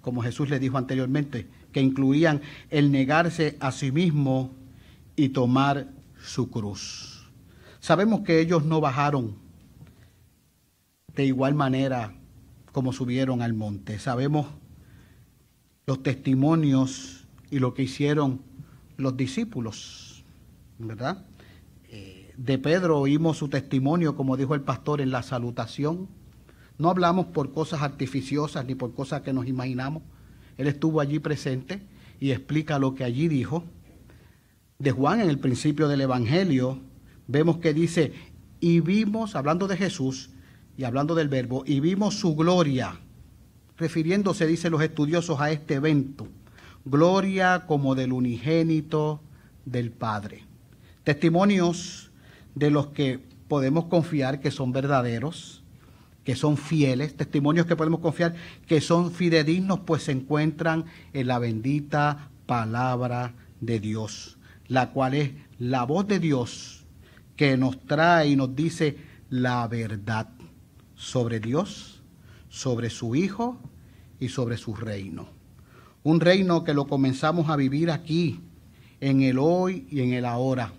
como 0.00 0.22
Jesús 0.22 0.48
le 0.48 0.58
dijo 0.58 0.78
anteriormente, 0.78 1.48
que 1.72 1.80
incluían 1.80 2.42
el 2.70 2.90
negarse 2.90 3.56
a 3.60 3.72
sí 3.72 3.92
mismo 3.92 4.50
y 5.16 5.30
tomar 5.30 5.88
su 6.22 6.50
cruz. 6.50 7.30
Sabemos 7.80 8.20
que 8.20 8.40
ellos 8.40 8.64
no 8.64 8.80
bajaron 8.80 9.36
de 11.14 11.26
igual 11.26 11.54
manera 11.54 12.14
como 12.72 12.92
subieron 12.92 13.42
al 13.42 13.54
monte. 13.54 13.98
Sabemos 13.98 14.46
los 15.86 16.02
testimonios 16.02 17.26
y 17.50 17.58
lo 17.58 17.74
que 17.74 17.82
hicieron 17.82 18.40
los 18.96 19.16
discípulos, 19.16 20.01
¿verdad? 20.78 21.24
Eh, 21.88 22.32
de 22.36 22.58
Pedro 22.58 22.98
oímos 22.98 23.38
su 23.38 23.48
testimonio, 23.48 24.16
como 24.16 24.36
dijo 24.36 24.54
el 24.54 24.62
pastor 24.62 25.00
en 25.00 25.10
la 25.10 25.22
salutación. 25.22 26.08
No 26.78 26.88
hablamos 26.88 27.26
por 27.26 27.52
cosas 27.52 27.82
artificiosas 27.82 28.64
ni 28.64 28.74
por 28.74 28.94
cosas 28.94 29.22
que 29.22 29.32
nos 29.32 29.46
imaginamos. 29.46 30.02
Él 30.56 30.66
estuvo 30.66 31.00
allí 31.00 31.18
presente 31.18 31.82
y 32.18 32.30
explica 32.30 32.78
lo 32.78 32.94
que 32.94 33.04
allí 33.04 33.28
dijo. 33.28 33.64
De 34.78 34.90
Juan, 34.90 35.20
en 35.20 35.28
el 35.28 35.38
principio 35.38 35.88
del 35.88 36.00
Evangelio, 36.00 36.80
vemos 37.26 37.58
que 37.58 37.74
dice, 37.74 38.12
y 38.60 38.80
vimos, 38.80 39.36
hablando 39.36 39.68
de 39.68 39.76
Jesús, 39.76 40.30
y 40.76 40.84
hablando 40.84 41.14
del 41.14 41.28
verbo, 41.28 41.64
y 41.66 41.80
vimos 41.80 42.14
su 42.14 42.34
gloria, 42.34 42.98
refiriéndose, 43.76 44.46
dicen 44.46 44.72
los 44.72 44.82
estudiosos, 44.82 45.40
a 45.40 45.50
este 45.50 45.74
evento, 45.74 46.28
gloria 46.84 47.64
como 47.66 47.94
del 47.94 48.12
unigénito 48.12 49.20
del 49.64 49.90
Padre. 49.90 50.44
Testimonios 51.04 52.10
de 52.54 52.70
los 52.70 52.88
que 52.88 53.20
podemos 53.48 53.86
confiar 53.86 54.40
que 54.40 54.50
son 54.50 54.72
verdaderos 54.72 55.62
que 56.24 56.36
son 56.36 56.56
fieles, 56.56 57.16
testimonios 57.16 57.66
que 57.66 57.76
podemos 57.76 58.00
confiar, 58.00 58.34
que 58.66 58.80
son 58.80 59.12
fidedignos, 59.12 59.80
pues 59.80 60.04
se 60.04 60.12
encuentran 60.12 60.84
en 61.12 61.26
la 61.26 61.38
bendita 61.38 62.30
palabra 62.46 63.34
de 63.60 63.80
Dios, 63.80 64.38
la 64.68 64.90
cual 64.90 65.14
es 65.14 65.32
la 65.58 65.84
voz 65.84 66.06
de 66.06 66.20
Dios 66.20 66.84
que 67.36 67.56
nos 67.56 67.80
trae 67.86 68.28
y 68.28 68.36
nos 68.36 68.54
dice 68.54 68.96
la 69.30 69.66
verdad 69.66 70.28
sobre 70.94 71.40
Dios, 71.40 72.02
sobre 72.48 72.90
su 72.90 73.16
Hijo 73.16 73.58
y 74.20 74.28
sobre 74.28 74.56
su 74.56 74.74
reino. 74.74 75.28
Un 76.04 76.20
reino 76.20 76.62
que 76.62 76.74
lo 76.74 76.86
comenzamos 76.86 77.48
a 77.48 77.56
vivir 77.56 77.90
aquí, 77.90 78.40
en 79.00 79.22
el 79.22 79.38
hoy 79.38 79.86
y 79.90 80.00
en 80.00 80.12
el 80.12 80.24
ahora. 80.24 80.72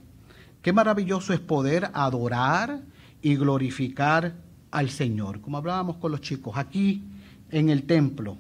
Qué 0.64 0.72
maravilloso 0.72 1.34
es 1.34 1.42
poder 1.42 1.92
adorar 1.94 2.84
y 3.22 3.36
glorificar 3.36 4.34
al 4.72 4.90
Señor, 4.90 5.42
como 5.42 5.58
hablábamos 5.58 5.98
con 5.98 6.12
los 6.12 6.22
chicos, 6.22 6.56
aquí 6.56 7.04
en 7.52 7.70
el 7.70 7.84
templo. 7.84 8.38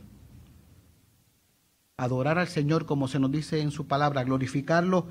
Adorar 1.97 2.39
al 2.39 2.47
Señor 2.47 2.86
como 2.86 3.09
se 3.09 3.19
nos 3.19 3.29
dice 3.29 3.59
en 3.59 3.71
su 3.71 3.88
palabra, 3.88 4.23
glorificarlo 4.23 5.07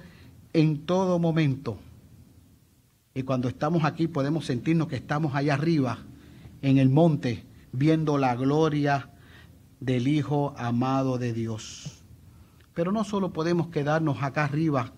en 0.55 0.87
todo 0.87 1.19
momento. 1.19 1.77
Y 3.15 3.25
cuando 3.25 3.49
estamos 3.49 3.85
aquí 3.85 4.09
podemos 4.09 4.47
sentirnos 4.47 4.89
que 4.89 4.97
estamos 4.97 5.35
allá 5.35 5.53
arriba, 5.53 5.99
en 6.63 6.79
el 6.79 6.89
monte, 6.89 7.45
viendo 7.73 8.17
la 8.17 8.35
gloria 8.37 9.11
del 9.81 10.09
Hijo 10.09 10.55
amado 10.57 11.19
de 11.19 11.35
Dios. 11.35 12.03
Pero 12.73 12.91
no 12.91 13.05
solo 13.05 13.35
podemos 13.35 13.67
quedarnos 13.67 14.23
acá 14.23 14.45
arriba 14.45 14.93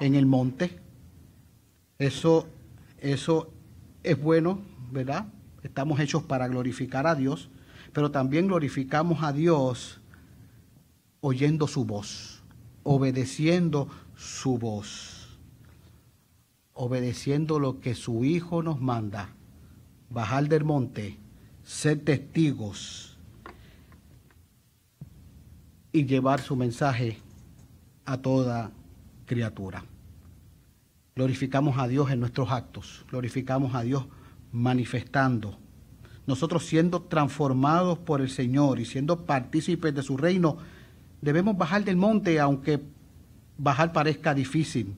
en 0.00 0.14
el 0.14 0.24
monte, 0.24 0.87
eso, 1.98 2.48
eso 3.00 3.52
es 4.02 4.20
bueno, 4.20 4.62
¿verdad? 4.90 5.26
Estamos 5.62 5.98
hechos 6.00 6.22
para 6.22 6.46
glorificar 6.46 7.06
a 7.06 7.14
Dios, 7.14 7.50
pero 7.92 8.10
también 8.10 8.46
glorificamos 8.46 9.22
a 9.22 9.32
Dios 9.32 10.00
oyendo 11.20 11.66
su 11.66 11.84
voz, 11.84 12.42
obedeciendo 12.84 13.88
su 14.16 14.58
voz, 14.58 15.38
obedeciendo 16.72 17.58
lo 17.58 17.80
que 17.80 17.96
su 17.96 18.24
Hijo 18.24 18.62
nos 18.62 18.80
manda, 18.80 19.30
bajar 20.08 20.48
del 20.48 20.64
monte, 20.64 21.18
ser 21.64 21.98
testigos 22.04 23.18
y 25.90 26.06
llevar 26.06 26.40
su 26.40 26.54
mensaje 26.54 27.18
a 28.04 28.18
toda 28.18 28.70
criatura. 29.26 29.84
Glorificamos 31.18 31.78
a 31.78 31.88
Dios 31.88 32.12
en 32.12 32.20
nuestros 32.20 32.48
actos, 32.52 33.04
glorificamos 33.10 33.74
a 33.74 33.82
Dios 33.82 34.06
manifestando. 34.52 35.58
Nosotros 36.28 36.64
siendo 36.64 37.02
transformados 37.02 37.98
por 37.98 38.20
el 38.20 38.30
Señor 38.30 38.78
y 38.78 38.84
siendo 38.84 39.26
partícipes 39.26 39.92
de 39.92 40.04
su 40.04 40.16
reino, 40.16 40.58
debemos 41.20 41.58
bajar 41.58 41.82
del 41.82 41.96
monte 41.96 42.38
aunque 42.38 42.84
bajar 43.56 43.92
parezca 43.92 44.32
difícil. 44.32 44.94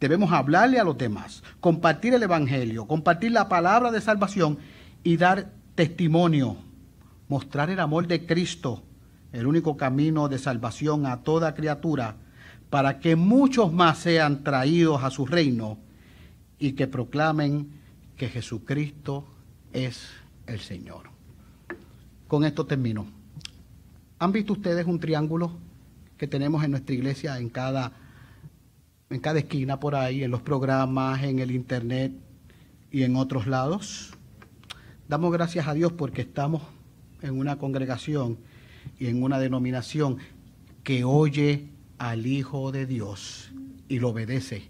Debemos 0.00 0.32
hablarle 0.32 0.80
a 0.80 0.84
los 0.84 0.96
demás, 0.96 1.42
compartir 1.60 2.14
el 2.14 2.22
Evangelio, 2.22 2.86
compartir 2.86 3.32
la 3.32 3.50
palabra 3.50 3.90
de 3.90 4.00
salvación 4.00 4.56
y 5.04 5.18
dar 5.18 5.52
testimonio, 5.74 6.56
mostrar 7.28 7.68
el 7.68 7.80
amor 7.80 8.06
de 8.06 8.24
Cristo, 8.24 8.84
el 9.34 9.46
único 9.46 9.76
camino 9.76 10.30
de 10.30 10.38
salvación 10.38 11.04
a 11.04 11.18
toda 11.24 11.54
criatura, 11.54 12.16
para 12.70 13.00
que 13.00 13.16
muchos 13.16 13.72
más 13.72 13.98
sean 13.98 14.44
traídos 14.44 15.02
a 15.02 15.10
su 15.10 15.26
reino 15.26 15.78
y 16.58 16.72
que 16.72 16.86
proclamen 16.86 17.68
que 18.16 18.28
Jesucristo 18.28 19.24
es 19.72 20.08
el 20.46 20.60
Señor. 20.60 21.10
Con 22.26 22.44
esto 22.44 22.66
termino. 22.66 23.06
¿Han 24.18 24.32
visto 24.32 24.52
ustedes 24.52 24.86
un 24.86 24.98
triángulo 24.98 25.52
que 26.16 26.26
tenemos 26.26 26.64
en 26.64 26.72
nuestra 26.72 26.94
iglesia 26.94 27.38
en 27.38 27.48
cada, 27.48 27.92
en 29.08 29.20
cada 29.20 29.38
esquina 29.38 29.78
por 29.78 29.94
ahí, 29.94 30.24
en 30.24 30.30
los 30.30 30.42
programas, 30.42 31.22
en 31.22 31.38
el 31.38 31.52
internet 31.52 32.12
y 32.90 33.04
en 33.04 33.16
otros 33.16 33.46
lados? 33.46 34.12
Damos 35.08 35.32
gracias 35.32 35.68
a 35.68 35.74
Dios 35.74 35.92
porque 35.92 36.22
estamos 36.22 36.62
en 37.22 37.38
una 37.38 37.56
congregación 37.56 38.36
y 38.98 39.06
en 39.06 39.22
una 39.22 39.38
denominación 39.38 40.18
que 40.82 41.04
oye 41.04 41.68
al 41.98 42.26
Hijo 42.26 42.72
de 42.72 42.86
Dios 42.86 43.50
y 43.88 43.98
lo 43.98 44.10
obedece, 44.10 44.68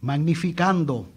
magnificando 0.00 1.08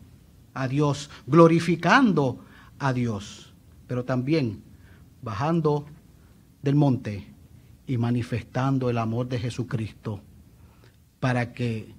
a 0.54 0.68
Dios, 0.68 1.10
glorificando 1.28 2.44
a 2.80 2.94
Dios, 2.94 3.54
pero 3.88 4.06
también 4.06 4.64
bajando 5.22 5.86
del 6.62 6.76
monte 6.76 7.28
y 7.88 7.98
manifestando 7.98 8.90
el 8.90 8.98
amor 8.98 9.28
de 9.28 9.40
Jesucristo 9.40 10.22
para 11.20 11.54
que 11.54 11.94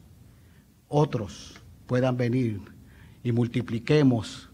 otros 0.88 1.60
puedan 1.86 2.16
venir 2.16 2.60
y 3.22 3.32
multipliquemos 3.32 4.48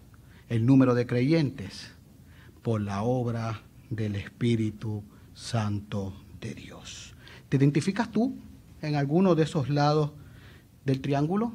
el 0.49 0.65
número 0.67 0.95
de 0.95 1.07
creyentes 1.07 1.91
por 2.63 2.81
la 2.81 3.03
obra 3.03 3.63
del 3.91 4.17
Espíritu 4.17 5.03
Santo 5.35 6.13
de 6.41 6.55
Dios. 6.55 7.15
¿Te 7.49 7.57
identificas 7.57 8.11
tú 8.11 8.37
en 8.83 8.95
alguno 8.95 9.35
de 9.35 9.45
esos 9.45 9.69
lados 9.69 10.13
del 10.85 11.01
triángulo? 11.01 11.53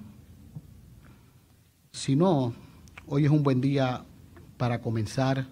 Si 1.91 2.15
no, 2.15 2.53
hoy 3.07 3.25
es 3.25 3.31
un 3.31 3.43
buen 3.43 3.61
día 3.61 4.05
para 4.57 4.81
comenzar 4.81 5.47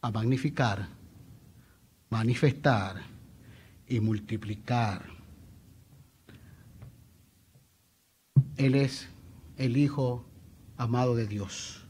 a 0.00 0.10
magnificar, 0.10 0.88
manifestar 2.10 3.02
y 3.86 4.00
multiplicar. 4.00 5.04
Él 8.56 8.74
es 8.74 9.08
el 9.56 9.76
Hijo 9.76 10.24
amado 10.76 11.14
de 11.14 11.26
Dios. 11.26 11.84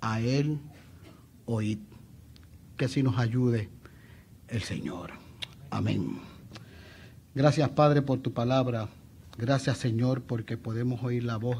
A 0.00 0.20
Él 0.20 0.60
oíd. 1.46 1.78
Que 2.76 2.84
así 2.84 3.02
nos 3.02 3.18
ayude 3.18 3.70
el 4.48 4.62
Señor. 4.62 5.12
Amén. 5.70 6.35
Gracias 7.36 7.68
Padre 7.68 8.00
por 8.00 8.20
tu 8.20 8.32
palabra. 8.32 8.88
Gracias 9.36 9.76
Señor 9.76 10.22
porque 10.22 10.56
podemos 10.56 11.02
oír 11.02 11.22
la 11.22 11.36
voz 11.36 11.58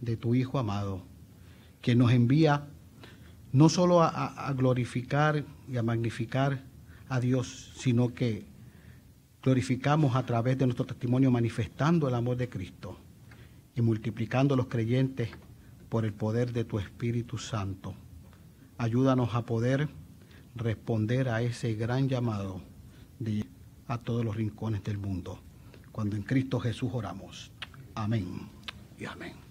de 0.00 0.16
tu 0.16 0.34
Hijo 0.34 0.58
amado, 0.58 1.04
que 1.80 1.94
nos 1.94 2.10
envía 2.10 2.66
no 3.52 3.68
solo 3.68 4.02
a, 4.02 4.52
glorificar 4.56 5.44
y 5.70 5.76
a 5.76 5.84
magnificar 5.84 6.64
a 7.08 7.20
Dios, 7.20 7.70
sino 7.76 8.12
que 8.12 8.44
glorificamos 9.44 10.16
a 10.16 10.26
través 10.26 10.58
de 10.58 10.66
nuestro 10.66 10.84
testimonio 10.84 11.30
manifestando 11.30 12.08
el 12.08 12.16
amor 12.16 12.36
de 12.36 12.48
Cristo 12.48 12.98
y 13.76 13.82
multiplicando 13.82 14.56
los 14.56 14.66
creyentes 14.66 15.28
por 15.90 16.04
el 16.04 16.12
poder 16.12 16.52
de 16.52 16.64
tu 16.64 16.80
Espíritu 16.80 17.38
Santo. 17.38 17.94
Ayúdanos 18.78 19.36
a 19.36 19.42
poder 19.42 19.88
responder 20.56 21.28
a 21.28 21.40
ese 21.40 21.74
gran 21.74 22.08
llamado 22.08 22.60
de 23.20 23.51
a 23.88 23.98
todos 23.98 24.24
los 24.24 24.36
rincones 24.36 24.82
del 24.84 24.98
mundo. 24.98 25.38
Cuando 25.90 26.16
en 26.16 26.22
Cristo 26.22 26.60
Jesús 26.60 26.90
oramos. 26.92 27.50
Amén 27.94 28.48
y 28.98 29.04
amén. 29.04 29.41